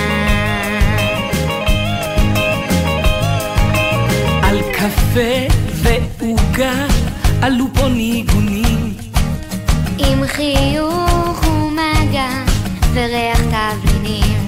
על 4.43 4.61
קפה 4.73 5.55
ועוגה 5.73 6.85
עלו 7.41 7.65
פה 7.73 7.87
ניגונים. 7.87 8.93
עם 9.97 10.27
חיוך 10.27 11.04
וריח 12.95 13.39
תבלינים. 13.39 14.47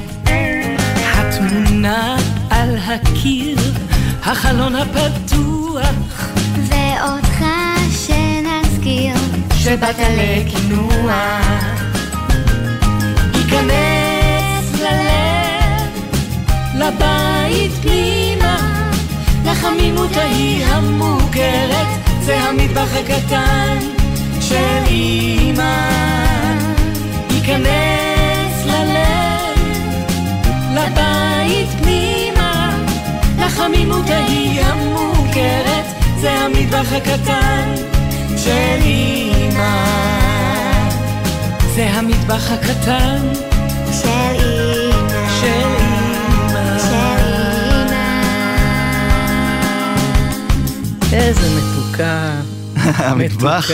התמונה 1.14 2.18
על 2.50 2.78
הקיר, 2.86 3.58
החלון 4.24 4.76
הפתוח, 4.76 6.32
ואותך 6.68 7.46
שנזכיר 7.92 9.16
שבאת 9.54 9.96
לקינוח. 10.18 11.12
היכנס 13.34 14.82
ללב, 14.82 15.90
לבית 16.76 17.72
פנימה, 17.82 18.90
לחמימות 19.46 20.18
ההיא 20.18 20.66
המוכרת, 20.66 21.88
זה 22.22 22.40
המטבח 22.40 22.90
הקטן 23.00 23.78
של 24.42 24.84
אמא. 24.90 25.90
היכנס 27.30 27.58
ללב, 27.60 28.17
לבית 30.78 31.70
פנימה, 31.82 32.78
לחמימות 33.40 34.10
ההיא 34.10 34.62
המוכרת, 34.62 35.86
זה 36.22 36.32
המטבח 36.32 36.94
הקטן 36.94 37.74
של 38.38 38.80
אמא. 38.82 39.86
זה 41.76 41.90
המטבח 41.90 42.52
הקטן 42.52 43.18
של 43.92 44.08
אמא. 44.10 45.30
של 45.42 45.66
אמא. 45.80 46.80
של 46.80 47.24
אמא. 47.84 47.98
איזה 51.14 51.50
מתוקה. 51.58 52.32
המטבח. 53.10 53.70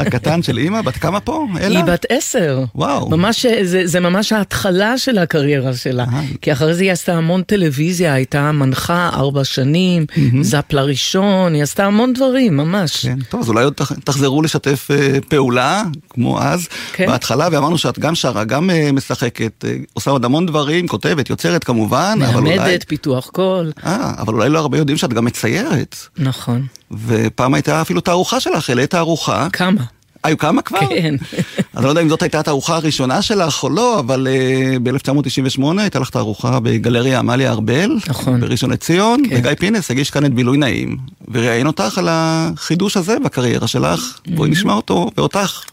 הקטן 0.00 0.42
של 0.42 0.58
אימא, 0.58 0.82
בת 0.82 0.96
כמה 0.96 1.20
פה? 1.20 1.46
אלה? 1.60 1.78
היא 1.78 1.84
בת 1.84 2.06
עשר. 2.08 2.64
וואו. 2.74 3.10
ממש, 3.10 3.46
זה, 3.62 3.86
זה 3.86 4.00
ממש 4.00 4.32
ההתחלה 4.32 4.98
של 4.98 5.18
הקריירה 5.18 5.74
שלה. 5.74 6.04
אה. 6.12 6.20
כי 6.42 6.52
אחרי 6.52 6.74
זה 6.74 6.82
היא 6.82 6.92
עשתה 6.92 7.14
המון 7.14 7.42
טלוויזיה, 7.42 8.12
הייתה 8.14 8.52
מנחה 8.52 9.10
ארבע 9.12 9.44
שנים, 9.44 10.06
זאפ 10.40 10.72
לראשון, 10.72 11.54
היא 11.54 11.62
עשתה 11.62 11.86
המון 11.86 12.12
דברים, 12.12 12.56
ממש. 12.56 13.06
כן, 13.06 13.18
טוב, 13.28 13.40
אז 13.40 13.48
אולי 13.48 13.64
עוד 13.64 13.72
תח- 13.72 13.92
תחזרו 14.04 14.42
לשתף 14.42 14.88
אה, 14.90 15.18
פעולה, 15.28 15.82
כמו 16.10 16.40
אז, 16.42 16.68
כן. 16.92 17.06
בהתחלה, 17.06 17.48
ואמרנו 17.52 17.78
שאת 17.78 17.98
גם 17.98 18.14
שרה, 18.14 18.44
גם 18.44 18.70
אה, 18.70 18.92
משחקת, 18.92 19.64
אה, 19.64 19.74
עושה 19.92 20.10
עוד 20.10 20.24
המון 20.24 20.46
דברים, 20.46 20.88
כותבת, 20.88 21.30
יוצרת 21.30 21.64
כמובן, 21.64 22.18
אבל 22.28 22.38
אולי... 22.40 22.58
מלמדת, 22.58 22.84
פיתוח 22.88 23.28
קול. 23.32 23.72
אה, 23.86 24.12
אבל 24.18 24.34
אולי 24.34 24.48
לא 24.48 24.58
הרבה 24.58 24.78
יודעים 24.78 24.98
שאת 24.98 25.12
גם 25.12 25.24
מציירת. 25.24 25.96
נכון. 26.18 26.66
ופעם 27.06 27.54
הייתה 27.54 27.82
אפילו 27.82 28.00
תערוכה 28.00 28.40
שלך, 28.40 28.70
העלית 28.70 28.90
תערוכה. 28.90 29.48
כמה? 29.52 29.82
היו 30.24 30.38
כמה 30.38 30.62
כבר? 30.62 30.78
כן. 30.88 31.14
אני 31.76 31.84
לא 31.84 31.88
יודע 31.88 32.02
אם 32.02 32.08
זאת 32.08 32.22
הייתה 32.22 32.40
התערוכה 32.40 32.76
הראשונה 32.76 33.22
שלך 33.22 33.62
או 33.62 33.70
לא, 33.70 33.98
אבל 33.98 34.26
uh, 34.26 34.78
ב-1998 34.78 35.62
הייתה 35.78 35.98
לך 35.98 36.10
תערוכה 36.10 36.60
בגלריה 36.60 37.18
עמליה 37.18 37.50
ארבל, 37.50 37.96
נכון. 38.08 38.40
בראשון 38.40 38.70
לציון, 38.70 39.22
כן. 39.30 39.36
וגיא 39.38 39.54
פינס 39.58 39.90
הגיש 39.90 40.10
כאן 40.10 40.24
את 40.24 40.34
בילוי 40.34 40.58
נעים. 40.58 40.96
וראיין 41.28 41.66
אותך 41.66 41.98
על 41.98 42.08
החידוש 42.10 42.96
הזה 42.96 43.16
בקריירה 43.24 43.66
שלך, 43.66 44.18
בואי 44.26 44.50
נשמע 44.50 44.72
אותו 44.72 45.10
ואותך 45.16 45.64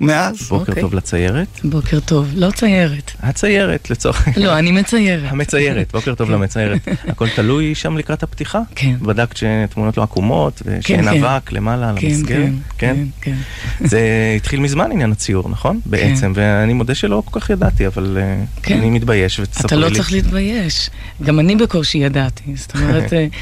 מאז. 0.00 0.48
בוקר 0.48 0.70
אוקיי. 0.70 0.82
טוב 0.82 0.94
לציירת. 0.94 1.60
בוקר 1.64 2.00
טוב. 2.00 2.30
לא 2.34 2.50
ציירת. 2.50 3.12
הציירת 3.20 3.90
לצורך... 3.90 4.28
לא, 4.36 4.58
אני 4.58 4.72
מציירת. 4.72 5.32
המציירת, 5.32 5.92
בוקר 5.92 6.14
טוב 6.14 6.30
למציירת. 6.30 6.88
הכל 7.08 7.28
תלוי 7.28 7.74
שם 7.74 7.96
לקראת 7.96 8.22
הפתיחה? 8.22 8.60
כן. 8.74 8.96
בדקת 9.02 9.36
שתמונות 9.36 9.96
לא 9.96 10.02
עקומות, 10.02 10.62
ושאין 10.64 11.02
כן. 11.02 11.24
אבק 11.24 11.52
למעלה 11.52 11.88
על 11.90 11.96
כן, 11.98 12.06
המסגרת? 12.06 12.48
כן, 12.78 13.06
כן, 13.20 13.36
כן. 13.80 13.86
זה 13.86 14.00
התחיל 14.36 14.60
מזמן 14.60 14.92
עניין 14.92 15.12
הציור, 15.12 15.48
נכון? 15.48 15.80
בעצם, 15.86 16.32
ואני 16.34 16.72
מודה 16.72 16.94
שלא 16.94 17.22
כל 17.24 17.40
כך 17.40 17.50
ידעתי, 17.50 17.86
אבל 17.86 18.18
אה, 18.20 18.44
כן. 18.62 18.78
אני 18.78 18.90
מתבייש, 18.90 19.40
ותספרי 19.40 19.66
אתה 19.66 19.76
לי. 19.76 19.82
לא 19.82 19.94
צריך 19.94 20.12
להתבייש. 20.12 20.90
גם 21.22 21.40
אני 21.40 21.56
בקושי 21.56 21.98
ידעתי. 21.98 22.56
זאת 22.56 22.74
אומרת, 22.76 23.12
אה, 23.12 23.26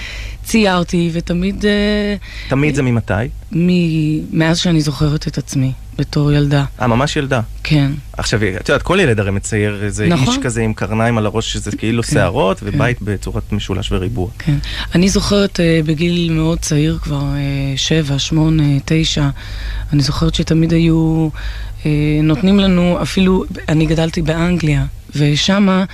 ציירתי, 0.45 1.11
ותמיד, 1.13 1.65
אה, 1.67 2.15
תמיד 2.49 2.75
זה 2.75 2.83
ממתי? 2.83 3.13
מ- 3.53 4.39
מאז 4.39 4.59
שאני 4.59 4.81
זוכרת 4.81 5.29
את 5.29 5.39
עצמי, 5.39 5.73
בתור 5.99 6.33
ילדה. 6.33 6.65
אה, 6.81 6.87
ממש 6.87 7.17
ילדה. 7.17 7.41
כן. 7.63 7.91
עכשיו, 8.13 8.41
את 8.61 8.69
יודעת, 8.69 8.83
כל 8.83 8.99
ילד 9.03 9.21
הרי 9.21 9.31
מצייר 9.31 9.85
איזה 9.85 10.07
נכון. 10.09 10.29
איש 10.35 10.43
כזה 10.43 10.63
עם 10.63 10.73
קרניים 10.75 11.19
על 11.19 11.27
הראש, 11.27 11.53
שזה 11.53 11.71
כאילו 11.77 12.03
כן, 12.03 12.13
שערות, 12.13 12.61
כן. 12.61 12.67
ובית 12.69 13.03
בצורת 13.03 13.53
משולש 13.53 13.93
וריבוע. 13.93 14.29
כן. 14.39 14.57
אני 14.95 15.09
זוכרת 15.09 15.61
אה, 15.61 15.81
בגיל 15.87 16.33
מאוד 16.33 16.59
צעיר, 16.59 16.99
כבר 17.03 17.23
אה, 17.35 17.41
שבע, 17.77 18.19
שמונה, 18.19 18.65
תשע, 18.85 19.29
אני 19.93 20.03
זוכרת 20.03 20.35
שתמיד 20.35 20.73
היו 20.73 21.29
נותנים 22.23 22.59
לנו, 22.59 22.99
אפילו, 23.03 23.45
אני 23.69 23.87
גדלתי 23.87 24.23
באנגליה, 24.23 24.85
ושמה 25.17 25.85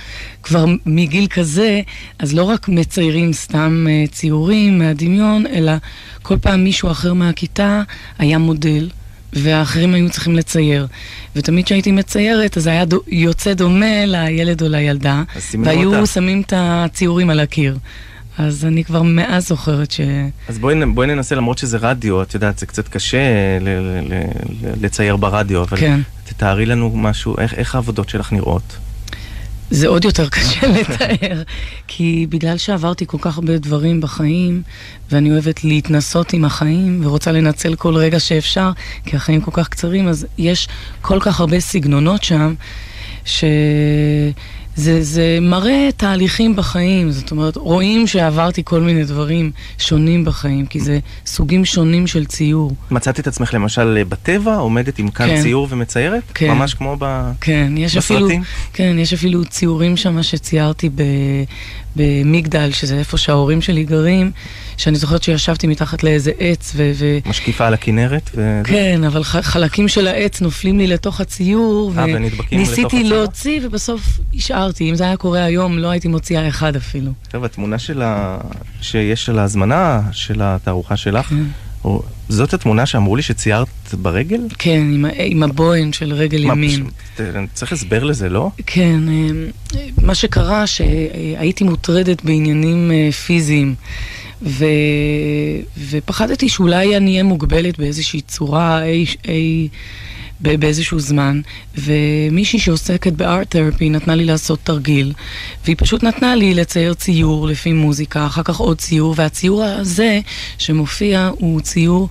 כבר 0.43 0.65
מגיל 0.85 1.27
כזה, 1.27 1.81
אז 2.19 2.33
לא 2.33 2.43
רק 2.43 2.69
מציירים 2.69 3.33
סתם 3.33 3.87
אה, 3.89 4.07
ציורים 4.11 4.79
מהדמיון, 4.79 5.47
אלא 5.47 5.71
כל 6.21 6.37
פעם 6.37 6.63
מישהו 6.63 6.91
אחר 6.91 7.13
מהכיתה 7.13 7.81
היה 8.19 8.37
מודל. 8.37 8.89
והאחרים 9.33 9.93
היו 9.93 10.09
צריכים 10.09 10.35
לצייר. 10.35 10.87
ותמיד 11.35 11.65
כשהייתי 11.65 11.91
מציירת, 11.91 12.57
אז 12.57 12.67
היה 12.67 12.85
דו, 12.85 12.99
יוצא 13.07 13.53
דומה 13.53 14.05
לילד 14.05 14.61
או 14.61 14.69
לילדה, 14.69 15.23
והיו 15.63 15.95
אותך. 15.95 16.11
שמים 16.13 16.41
את 16.41 16.53
הציורים 16.55 17.29
על 17.29 17.39
הקיר. 17.39 17.77
אז 18.37 18.65
אני 18.65 18.83
כבר 18.83 19.01
מאז 19.01 19.47
זוכרת 19.47 19.91
ש... 19.91 20.01
אז 20.47 20.59
בואי, 20.59 20.85
בואי 20.85 21.07
ננסה, 21.07 21.35
למרות 21.35 21.57
שזה 21.57 21.77
רדיו, 21.77 22.21
את 22.21 22.33
יודעת, 22.33 22.59
זה 22.59 22.65
קצת 22.65 22.87
קשה 22.87 23.17
ל- 23.61 23.69
ל- 23.69 24.13
ל- 24.13 24.85
לצייר 24.85 25.15
ברדיו, 25.15 25.63
אבל 25.63 25.77
כן. 25.77 25.99
תתארי 26.23 26.65
לנו 26.65 26.91
משהו, 26.95 27.35
איך, 27.37 27.53
איך 27.53 27.75
העבודות 27.75 28.09
שלך 28.09 28.33
נראות? 28.33 28.77
זה 29.71 29.87
עוד 29.87 30.05
יותר 30.05 30.29
קשה 30.29 30.67
לתאר, 30.79 31.41
כי 31.87 32.27
בגלל 32.29 32.57
שעברתי 32.57 33.05
כל 33.07 33.17
כך 33.21 33.37
הרבה 33.37 33.57
דברים 33.57 34.01
בחיים, 34.01 34.61
ואני 35.11 35.31
אוהבת 35.31 35.63
להתנסות 35.63 36.33
עם 36.33 36.45
החיים, 36.45 37.01
ורוצה 37.03 37.31
לנצל 37.31 37.75
כל 37.75 37.95
רגע 37.95 38.19
שאפשר, 38.19 38.71
כי 39.05 39.15
החיים 39.15 39.41
כל 39.41 39.51
כך 39.53 39.67
קצרים, 39.67 40.07
אז 40.07 40.27
יש 40.37 40.67
כל 41.01 41.19
כך 41.19 41.39
הרבה 41.39 41.59
סגנונות 41.59 42.23
שם, 42.23 42.53
שזה 43.25 43.51
זה 44.75 45.37
מראה 45.41 45.89
תהליכים 45.97 46.55
בחיים, 46.55 47.11
זאת 47.11 47.31
אומרת, 47.31 47.55
רואים 47.55 48.07
שעברתי 48.07 48.61
כל 48.65 48.81
מיני 48.81 49.03
דברים 49.03 49.51
שונים 49.77 50.25
בחיים, 50.25 50.65
כי 50.65 50.79
זה 50.79 50.99
סוגים 51.25 51.65
שונים 51.65 52.07
של 52.07 52.25
ציור. 52.25 52.75
מצאת 52.91 53.19
את 53.19 53.27
עצמך 53.27 53.53
למשל 53.53 54.03
בטבע, 54.09 54.55
עומדת 54.55 54.99
עם 54.99 55.09
כאן 55.09 55.27
כן. 55.27 55.41
ציור 55.41 55.67
ומציירת? 55.69 56.23
כן. 56.33 56.51
ממש 56.51 56.73
כמו 56.73 56.95
ב... 56.99 57.31
כן, 57.41 57.73
יש 57.77 57.97
בסרטים? 57.97 58.25
אפילו, 58.25 58.43
כן, 58.73 58.95
יש 58.99 59.13
אפילו 59.13 59.45
ציורים 59.45 59.97
שם 59.97 60.23
שציירתי 60.23 60.89
ב, 60.89 61.01
במגדל, 61.95 62.71
שזה 62.71 62.99
איפה 62.99 63.17
שההורים 63.17 63.61
שלי 63.61 63.83
גרים, 63.83 64.31
שאני 64.81 64.97
זוכרת 64.97 65.23
שישבתי 65.23 65.67
מתחת 65.67 66.03
לאיזה 66.03 66.31
עץ, 66.39 66.71
ו... 66.75 66.91
ו 66.95 67.17
משקיפה 67.29 67.67
על 67.67 67.73
הכנרת? 67.73 68.29
ו... 68.35 68.61
כן, 68.63 69.01
אבל 69.07 69.23
ח- 69.23 69.35
חלקים 69.41 69.87
של 69.87 70.07
העץ 70.07 70.41
נופלים 70.41 70.77
לי 70.77 70.87
לתוך 70.87 71.21
הציור, 71.21 71.93
אה, 71.97 72.03
ונדבקים 72.03 72.29
לתוך 72.37 72.51
וניסיתי 72.51 72.81
הצורה? 72.97 73.03
להוציא, 73.03 73.59
ובסוף 73.63 74.01
השארתי. 74.35 74.89
אם 74.89 74.95
זה 74.95 75.03
היה 75.03 75.17
קורה 75.17 75.43
היום, 75.43 75.77
לא 75.79 75.89
הייתי 75.89 76.07
מוציאה 76.07 76.47
אחד 76.47 76.75
אפילו. 76.75 77.11
טוב, 77.31 77.43
התמונה 77.43 77.79
של 77.79 78.01
ה... 78.01 78.37
שיש 78.81 79.29
על 79.29 79.39
ההזמנה 79.39 80.01
של 80.11 80.41
התערוכה 80.43 80.97
שלך, 80.97 81.25
כן. 81.25 81.43
או... 81.83 82.03
זאת 82.29 82.53
התמונה 82.53 82.85
שאמרו 82.85 83.15
לי 83.15 83.21
שציירת 83.21 83.67
ברגל? 83.93 84.41
כן, 84.59 84.71
עם, 84.93 85.05
עם 85.17 85.43
הבוהן 85.43 85.93
של 85.93 86.13
רגל 86.13 86.45
מה, 86.45 86.53
ימין. 86.53 86.69
פשוט- 87.15 87.21
אני 87.35 87.47
צריך 87.53 87.71
הסבר 87.71 88.03
לזה, 88.03 88.29
לא? 88.29 88.49
כן, 88.65 88.99
אה, 89.09 89.79
מה 90.01 90.15
שקרה 90.15 90.67
שהייתי 90.67 91.63
מוטרדת 91.63 92.23
בעניינים 92.23 92.91
אה, 92.91 93.11
פיזיים 93.11 93.75
ו... 94.41 94.65
ופחדתי 95.89 96.49
שאולי 96.49 96.97
אני 96.97 97.11
אהיה 97.11 97.23
מוגבלת 97.23 97.77
באיזושהי 97.77 98.21
צורה 98.21 98.83
אי, 98.83 99.05
אי, 99.27 99.67
באיזשהו 100.41 100.99
זמן 100.99 101.41
ומישהי 101.77 102.59
שעוסקת 102.59 103.13
בארט 103.13 103.51
תרפי 103.51 103.89
נתנה 103.89 104.15
לי 104.15 104.25
לעשות 104.25 104.59
תרגיל 104.63 105.13
והיא 105.65 105.75
פשוט 105.79 106.03
נתנה 106.03 106.35
לי 106.35 106.53
לצייר 106.53 106.93
ציור 106.93 107.47
לפי 107.47 107.73
מוזיקה, 107.73 108.25
אחר 108.25 108.43
כך 108.43 108.57
עוד 108.57 108.77
ציור 108.77 109.13
והציור 109.17 109.63
הזה 109.63 110.19
שמופיע 110.57 111.29
הוא 111.39 111.61
ציור 111.61 112.09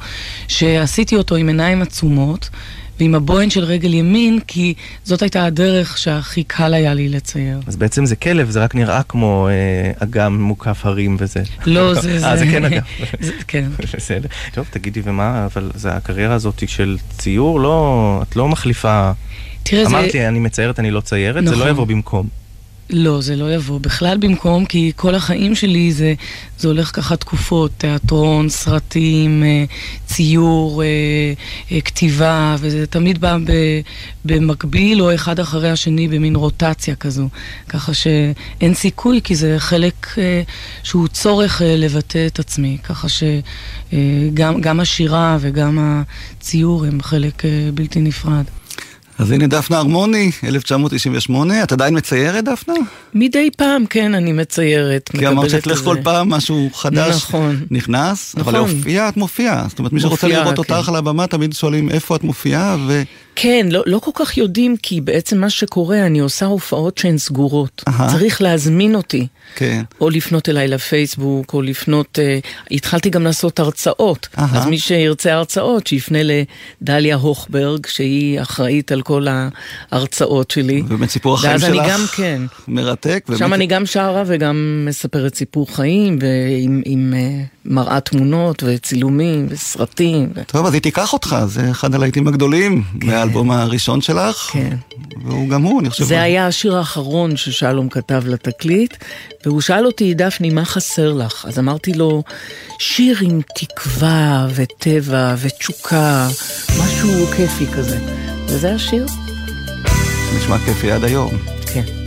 שעשיתי 0.49 1.17
אותו 1.17 1.37
עם 1.37 1.49
עיניים 1.49 1.83
עצומות 1.83 2.51
ועם 3.01 3.15
הבוהן 3.15 3.51
של 3.51 3.65
רגל 3.65 3.95
ימין, 3.95 4.39
כי 4.47 4.75
זאת 5.05 5.23
הייתה 5.23 5.45
הדרך 5.45 5.99
שהכי 5.99 6.43
קל 6.43 6.75
היה 6.75 6.95
לי 6.95 7.09
לצייר. 7.09 7.61
אז 7.67 7.77
בעצם 7.77 8.07
זה 8.07 8.17
כלב, 8.17 8.51
זה 8.51 8.63
רק 8.63 8.75
נראה 8.75 9.03
כמו 9.03 9.49
אה, 9.49 9.93
אגם 10.03 10.43
מוקף 10.43 10.87
הרים 10.87 11.17
וזה. 11.19 11.43
לא, 11.67 11.95
זה... 12.03 12.27
אה, 12.27 12.37
זה 12.37 12.47
כן 12.47 12.65
אגם. 12.65 12.83
זה, 13.21 13.33
כן. 13.49 13.69
בסדר. 13.97 14.29
טוב, 14.55 14.67
תגידי, 14.71 15.01
ומה, 15.05 15.45
אבל 15.45 15.71
זה 15.75 15.93
הקריירה 15.93 16.35
הזאת 16.35 16.69
של 16.69 16.97
ציור, 17.19 17.61
לא, 17.61 18.23
את 18.23 18.37
לא 18.37 18.49
מחליפה... 18.49 19.13
תראה, 19.63 19.85
זה... 19.85 19.91
אמרת 19.91 20.15
לי, 20.15 20.29
אני 20.29 20.39
מציירת, 20.39 20.79
אני 20.79 20.91
לא 20.91 21.01
ציירת, 21.01 21.45
זה 21.45 21.51
נכון. 21.51 21.67
לא 21.67 21.71
יבוא 21.71 21.85
במקום. 21.85 22.40
לא, 22.93 23.21
זה 23.21 23.37
לא 23.37 23.55
יבוא 23.55 23.81
בכלל 23.81 24.19
במקום, 24.19 24.65
כי 24.65 24.93
כל 24.97 25.15
החיים 25.15 25.55
שלי 25.55 25.93
זה, 25.93 26.15
זה 26.59 26.69
הולך 26.69 26.91
ככה 26.97 27.17
תקופות, 27.17 27.71
תיאטרון, 27.79 28.49
סרטים, 28.49 29.43
אה, 29.45 29.65
ציור, 30.07 30.83
אה, 30.83 30.89
אה, 31.73 31.81
כתיבה, 31.81 32.57
וזה 32.59 32.87
תמיד 32.87 33.21
בא 33.21 33.37
במקביל 34.25 35.03
או 35.03 35.15
אחד 35.15 35.41
אחרי 35.41 35.71
השני 35.71 36.09
במין 36.09 36.37
רוטציה 36.37 36.95
כזו. 36.95 37.29
ככה 37.69 37.95
שאין 37.95 38.75
סיכוי, 38.75 39.21
כי 39.25 39.35
זה 39.35 39.55
חלק 39.59 40.07
שהוא 40.83 41.09
צורך 41.09 41.63
לבטא 41.65 42.27
את 42.27 42.39
עצמי. 42.39 42.79
ככה 42.83 43.09
שגם 43.09 44.61
גם 44.61 44.81
השירה 44.81 45.37
וגם 45.41 45.79
הציור 45.81 46.85
הם 46.85 47.03
חלק 47.03 47.43
בלתי 47.75 48.01
נפרד. 48.01 48.45
אז 49.21 49.31
הנה 49.31 49.47
דפנה 49.47 49.79
הרמוני, 49.79 50.31
1998, 50.45 51.63
את 51.63 51.73
עדיין 51.73 51.97
מציירת 51.97 52.45
דפנה? 52.45 52.75
מדי 53.15 53.51
פעם, 53.57 53.87
כן, 53.87 54.15
אני 54.15 54.33
מציירת. 54.33 55.11
כי 55.19 55.27
אמרת 55.29 55.51
שאצלך 55.51 55.73
איזה- 55.73 55.85
כל 55.85 55.97
פעם 56.03 56.29
משהו 56.29 56.71
חדש 56.75 57.15
נכון. 57.17 57.61
נכנס, 57.71 58.35
אבל 58.35 58.43
נכון. 58.43 58.55
להופיע 58.55 59.09
את 59.09 59.17
מופיעה. 59.17 59.65
זאת 59.69 59.79
אומרת, 59.79 59.93
מי 59.93 60.01
שרוצה 60.01 60.29
לראות 60.29 60.55
כן. 60.55 60.75
אותך 60.75 60.89
על 60.89 60.97
הבמה, 60.97 61.27
תמיד 61.27 61.53
שואלים 61.53 61.91
איפה 61.91 62.17
את 62.17 62.25
מופיעה, 62.25 62.77
ו... 62.89 63.03
כן, 63.37 63.67
לא, 63.71 63.83
לא 63.87 63.99
כל 63.99 64.11
כך 64.15 64.37
יודעים, 64.37 64.77
כי 64.83 65.01
בעצם 65.01 65.39
מה 65.39 65.51
שקורה, 65.51 66.07
אני 66.07 66.19
עושה 66.19 66.47
הופעות 66.47 66.99
שהן 66.99 67.19
סגורות. 67.19 67.85
אהה. 67.89 68.11
צריך 68.13 68.43
להזמין 68.43 68.95
אותי. 68.95 69.27
כן. 69.57 69.83
או 70.01 70.11
לפנות 70.11 70.49
אליי 70.49 70.69
לפייסבוק, 70.69 71.55
או 71.55 71.63
לפנות... 71.63 72.19
אה, 72.19 72.39
התחלתי 72.71 73.11
גם 73.11 73.25
לעשות 73.25 73.59
הרצאות. 73.59 74.29
אהה. 74.39 74.59
אז 74.59 74.67
מי 74.67 74.79
שירצה 74.79 75.33
הרצאות, 75.35 75.87
שיפנה 75.87 76.19
לדליה 76.83 77.17
הוכברג, 77.17 77.87
שהיא 77.87 78.41
אחראית 78.43 78.93
על 78.93 79.03
כל 79.11 79.27
ההרצאות 79.93 80.51
שלי. 80.51 80.83
ובאמת 80.87 81.11
סיפור 81.11 81.35
החיים 81.35 81.59
שלך 81.59 81.83
גם, 81.89 82.01
כן. 82.17 82.43
מרתק. 82.69 83.25
שם 83.27 83.39
באמת- 83.39 83.53
אני 83.53 83.67
גם 83.67 83.87
שרה 83.87 84.23
וגם 84.27 84.85
מספרת 84.89 85.35
סיפור 85.35 85.77
חיים, 85.77 86.19
ועם 86.21 86.83
עם, 86.85 87.15
אה, 87.17 87.43
מראה 87.65 88.01
תמונות 88.01 88.63
וצילומים 88.67 89.47
וסרטים. 89.51 90.33
ו... 90.35 90.45
טוב, 90.47 90.67
אז 90.67 90.75
היא 90.75 90.83
תיקח 90.83 91.13
אותך, 91.13 91.37
זה 91.47 91.71
אחד 91.71 91.95
הלהיטים 91.95 92.29
הגדולים 92.29 92.83
מהאלבום 92.95 93.51
הראשון 93.51 94.01
שלך. 94.01 94.37
כן. 94.53 94.77
והוא 95.25 95.49
גם 95.49 95.63
הוא, 95.63 95.81
אני 95.81 95.91
חושב. 95.91 96.05
זה 96.05 96.23
היה 96.23 96.47
השיר 96.47 96.77
האחרון 96.77 97.37
ששלום 97.37 97.89
כתב 97.89 98.23
לתקליט, 98.27 98.97
והוא 99.47 99.61
שאל 99.61 99.87
אותי, 99.87 100.15
דפני, 100.15 100.51
מה 100.51 100.65
חסר 100.65 101.13
לך? 101.13 101.45
אז 101.49 101.59
אמרתי 101.59 101.93
לו, 101.93 102.23
שיר 102.79 103.19
עם 103.21 103.41
תקווה 103.55 104.49
וטבע 104.55 105.35
ותשוקה, 105.39 106.29
משהו 106.81 107.27
כיפי 107.37 107.67
כזה. 107.67 107.99
וזה 108.47 108.75
השיר? 108.75 109.07
נשמע 110.37 110.59
כיפי 110.59 110.93
עד 110.93 111.05
היום. 111.05 111.31
כן. 111.75 112.00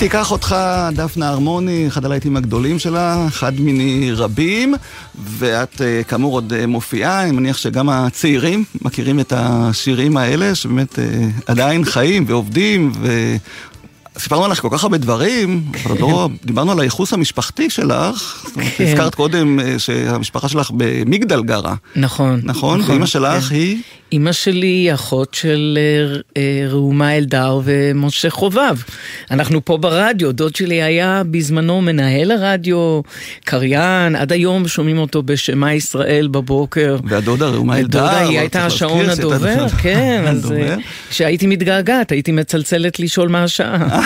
תיקח 0.00 0.32
אותך, 0.32 0.56
דפנה 0.92 1.28
הרמוני, 1.28 1.88
אחד 1.88 2.04
הלהיטים 2.04 2.36
הגדולים 2.36 2.78
שלה, 2.78 3.26
אחד 3.28 3.60
מיני 3.60 4.12
רבים, 4.12 4.74
ואת 5.38 5.82
אה, 5.82 6.02
כאמור 6.08 6.32
עוד 6.34 6.52
אה, 6.52 6.66
מופיעה, 6.66 7.22
אני 7.22 7.32
מניח 7.32 7.56
שגם 7.56 7.88
הצעירים 7.88 8.64
מכירים 8.82 9.20
את 9.20 9.32
השירים 9.36 10.16
האלה, 10.16 10.54
שבאמת 10.54 10.98
אה, 10.98 11.04
עדיין 11.46 11.84
חיים 11.84 12.24
ועובדים, 12.28 12.92
ו... 13.00 13.36
סיפרנו 14.18 14.44
עליך 14.44 14.60
כל 14.60 14.68
כך 14.70 14.84
הרבה 14.84 14.98
דברים, 14.98 15.62
אבל 15.84 15.98
לא 16.00 16.28
דיברנו 16.44 16.72
על 16.72 16.80
הייחוס 16.80 17.12
המשפחתי 17.12 17.70
שלך. 17.70 18.46
כן. 18.76 18.84
הזכרת 18.84 19.14
קודם 19.14 19.58
שהמשפחה 19.78 20.48
שלך 20.48 20.70
במגדל 20.74 21.42
גרה. 21.42 21.74
נכון. 21.96 22.40
נכון? 22.44 22.80
ואימא 22.86 23.06
שלך 23.06 23.44
כן. 23.44 23.54
היא? 23.54 23.82
אימא 24.12 24.32
שלי 24.32 24.66
היא 24.66 24.94
אחות 24.94 25.34
של 25.34 25.78
אה, 25.80 26.20
אה, 26.36 26.68
ראומה 26.68 27.16
אלדר 27.16 27.60
ומשה 27.64 28.30
חובב. 28.30 28.76
אנחנו 29.30 29.64
פה 29.64 29.76
ברדיו, 29.76 30.32
דוד 30.32 30.56
שלי 30.56 30.82
היה 30.82 31.22
בזמנו 31.30 31.80
מנהל 31.80 32.30
הרדיו, 32.30 33.00
קריין, 33.44 34.16
עד 34.16 34.32
היום 34.32 34.68
שומעים 34.68 34.98
אותו 34.98 35.22
בשמע 35.22 35.74
ישראל 35.74 36.28
בבוקר. 36.28 36.96
והדודה 37.04 37.48
ראומה 37.48 37.78
אלדר. 37.78 37.98
דודה 38.00 38.18
היא 38.18 38.38
הייתה 38.38 38.66
השעון 38.66 39.08
הדובר, 39.08 39.68
כן, 39.68 40.24
אז. 40.26 40.52
אה, 40.52 40.76
כשהייתי 41.10 41.46
מתגעגעת, 41.46 42.12
הייתי 42.12 42.32
מצלצלת 42.32 43.00
לשאול 43.00 43.28
מה 43.28 43.44
השעה. 43.44 44.00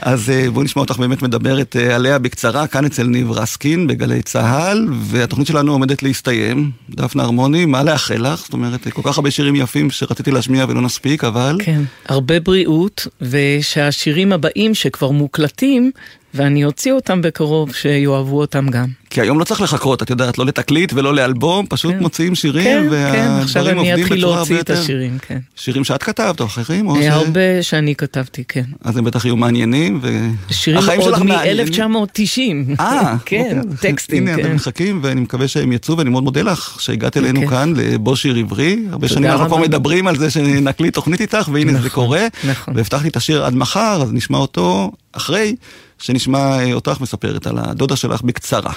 אז 0.00 0.32
בואי 0.52 0.64
נשמע 0.64 0.82
אותך 0.82 0.96
באמת 0.96 1.22
מדברת 1.22 1.76
עליה 1.76 2.18
בקצרה, 2.18 2.66
כאן 2.66 2.84
אצל 2.84 3.06
ניב 3.06 3.30
רסקין 3.30 3.86
בגלי 3.86 4.22
צה"ל, 4.22 4.88
והתוכנית 5.00 5.46
שלנו 5.46 5.72
עומדת 5.72 6.02
להסתיים. 6.02 6.70
דפנה 6.90 7.22
הרמוני, 7.22 7.64
מה 7.66 7.82
לאחל 7.82 8.32
לך? 8.32 8.40
זאת 8.40 8.52
אומרת, 8.52 8.63
אה, 8.64 8.90
כל 8.90 9.02
כך 9.04 9.18
הרבה 9.18 9.30
שירים 9.30 9.56
יפים 9.56 9.90
שרציתי 9.90 10.30
להשמיע 10.30 10.66
ולא 10.68 10.80
נספיק, 10.82 11.24
אבל... 11.24 11.56
כן, 11.64 11.82
הרבה 12.08 12.40
בריאות, 12.40 13.06
ושהשירים 13.20 14.32
הבאים 14.32 14.74
שכבר 14.74 15.10
מוקלטים, 15.10 15.90
ואני 16.34 16.64
אוציא 16.64 16.92
אותם 16.92 17.22
בקרוב, 17.22 17.74
שיאהבו 17.74 18.40
אותם 18.40 18.68
גם. 18.68 18.86
כי 19.10 19.20
היום 19.20 19.38
לא 19.38 19.44
צריך 19.44 19.60
לחכות, 19.60 20.02
את 20.02 20.10
יודעת, 20.10 20.38
לא 20.38 20.46
לתקליט 20.46 20.92
ולא 20.92 21.14
לאלבום, 21.14 21.66
פשוט 21.68 21.92
כן. 21.92 21.98
מוציאים 21.98 22.34
שירים, 22.34 22.90
כן, 22.90 23.12
כן, 23.12 23.28
עכשיו 23.42 23.64
והדברים 23.64 23.80
אני 23.80 23.90
עובדים 23.90 24.04
אתחיל 24.04 24.18
בצורה 24.18 24.38
הרבה 24.38 24.50
להוציא 24.50 24.60
את 24.60 24.68
יותר... 24.68 24.80
השירים, 24.80 25.18
כן. 25.18 25.38
שירים 25.56 25.84
שאת 25.84 26.02
כתבת 26.02 26.40
או 26.40 26.46
אחרים? 26.46 26.88
או 26.88 26.96
ש... 26.96 26.98
אה, 26.98 27.14
הרבה 27.14 27.62
שאני 27.62 27.94
כתבתי, 27.94 28.44
כן. 28.48 28.64
אז 28.84 28.96
הם 28.96 29.04
בטח 29.04 29.24
יהיו 29.24 29.36
מעניינים, 29.36 30.00
ו... 30.02 30.28
שירים 30.50 30.78
החיים 30.78 31.00
עוד 31.00 31.14
שלך 31.14 31.22
מעניינים. 31.22 31.66
מ-1990. 31.66 32.80
אה, 32.80 33.16
כן, 33.24 33.60
אוקיי. 33.70 33.92
טקסטים, 33.92 34.28
הנה, 34.28 34.36
כן. 34.36 34.42
אתם 34.44 34.54
מחכים, 34.54 35.00
ואני 35.02 35.20
מקווה 35.20 35.48
שהם 35.48 35.72
יצאו, 35.72 35.98
ואני 35.98 36.10
מאוד 36.10 36.24
מודה 36.24 36.42
לך 36.42 36.76
שהגעת 36.80 37.16
אלינו 37.16 37.42
אוקיי. 37.42 37.58
כאן 37.58 37.74
לבו 37.76 38.16
שיר 38.16 38.36
עברי. 38.36 38.78
הרבה 38.90 39.08
שנים 39.08 39.30
אנחנו 39.30 39.48
פה. 39.48 39.58
מדברים 39.58 40.06
על 40.06 40.16
זה 40.16 40.30
שנקליט 40.30 40.94
תוכנית 40.94 41.20
איתך, 41.20 41.48
והנה 41.52 41.72
זה 41.72 41.78
נכון, 41.78 41.90
קורה. 41.90 42.26
נכון. 42.44 42.76
והבטחתי 42.76 43.08
את 43.08 43.16
השיר 43.16 43.44
עד 43.44 43.54
מחר, 43.54 44.02
אז 44.02 44.12
נשמע 44.12 44.38
אותו 44.38 44.92
אחרי 45.12 45.54
שנשמע 45.98 46.38
אה, 46.38 46.72
אותך 46.72 47.00
מספרת 47.00 47.46
על 47.46 47.58
הדודה 47.58 47.96
שלך 47.96 48.22
בקצרה. 48.22 48.72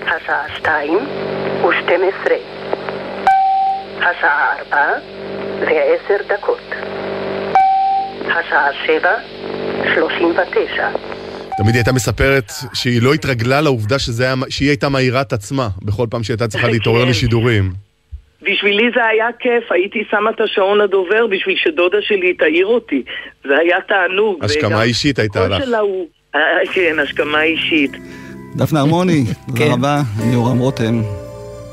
השעה 0.00 0.44
שתיים 0.58 0.98
ושתים 1.58 2.00
עשרה. 2.08 2.36
השעה 3.96 4.56
ארבע 4.58 4.92
ועשר 5.60 6.34
דקות. 6.34 6.60
השעה 8.24 8.68
שבע 8.86 9.14
שלושים 9.94 10.30
ותשע. 10.30 10.88
תמיד 11.56 11.74
היא 11.74 11.78
הייתה 11.78 11.92
מספרת 11.92 12.52
שהיא 12.72 13.02
לא 13.02 13.14
התרגלה 13.14 13.60
לעובדה 13.60 13.98
שזה 13.98 14.24
היה, 14.24 14.34
שהיא 14.48 14.68
הייתה 14.68 14.88
מעירה 14.88 15.20
את 15.20 15.32
עצמה 15.32 15.68
בכל 15.82 16.06
פעם 16.10 16.22
שהיא 16.22 16.34
הייתה 16.34 16.48
צריכה 16.48 16.68
להתעורר 16.68 17.04
כן. 17.04 17.10
לשידורים. 17.10 17.72
בשבילי 18.42 18.90
זה 18.94 19.04
היה 19.04 19.26
כיף, 19.38 19.72
הייתי 19.72 20.04
שמה 20.10 20.30
את 20.30 20.40
השעון 20.40 20.80
הדובר 20.80 21.26
בשביל 21.26 21.56
שדודה 21.56 21.98
שלי 22.00 22.34
תעיר 22.34 22.66
אותי. 22.66 23.02
זה 23.44 23.58
היה 23.58 23.76
תענוג. 23.88 24.44
השכמה 24.44 24.68
וגם 24.68 24.82
אישית 24.82 25.18
הייתה 25.18 25.48
לך. 25.48 25.64
הוא... 25.80 26.06
אה, 26.34 26.40
כן, 26.72 26.96
השכמה 27.02 27.42
אישית. 27.42 27.90
דפנה 28.56 28.80
הרמוני, 28.80 29.24
תודה 29.46 29.58
כן. 29.58 29.72
רבה, 29.72 30.00
אני 30.22 30.34
יורם 30.34 30.58
רותם. 30.58 31.02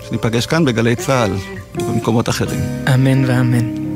שניפגש 0.10 0.46
כאן 0.46 0.66
בגלי 0.66 0.96
צה"ל 0.96 1.32
ובמקומות 1.76 2.30
אחרים. 2.30 2.60
אמן 2.96 3.26
ואמן. 3.26 3.90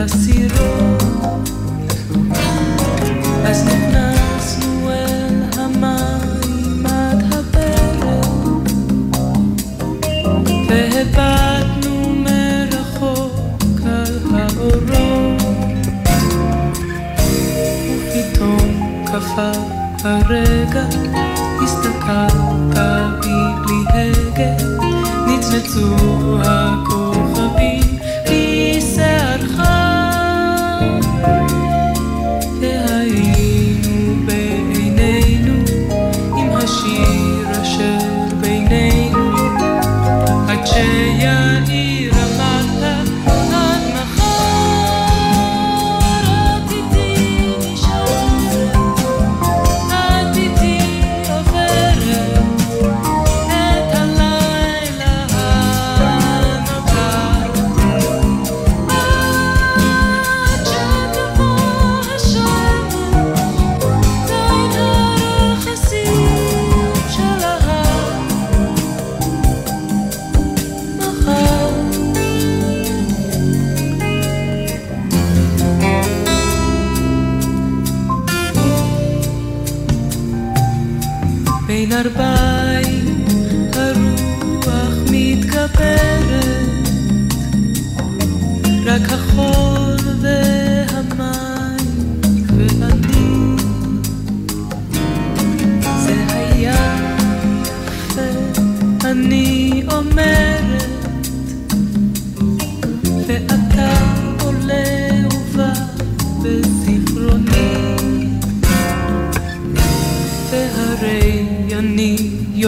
הסירות. 0.00 1.50
אז 3.44 3.64
נכנסנו 3.66 4.90
אל 4.90 5.42
המים 5.56 6.86
עד 6.86 7.24
הברך, 7.32 8.26
והבטנו 10.68 12.14
מרחוק 12.16 13.80
על 13.86 14.18
האורות. 14.34 15.42
ופתאום 17.96 19.04
קפא 19.06 19.52
הרגע, 20.04 20.84
הסתכלת 21.64 22.34
בי 23.20 23.38
בלי 23.62 23.82
הגה, 23.94 24.64
נצנצו 25.26 25.96
הכוכבים 26.42 26.99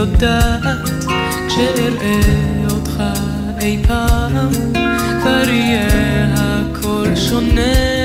יודעת 0.03 0.89
כשאראה 1.49 2.21
אותך 2.71 3.03
אי 3.61 3.83
פעם 3.89 4.49
כבר 5.21 5.49
יהיה 5.49 5.89
הכל 6.35 7.17
שונה 7.17 8.02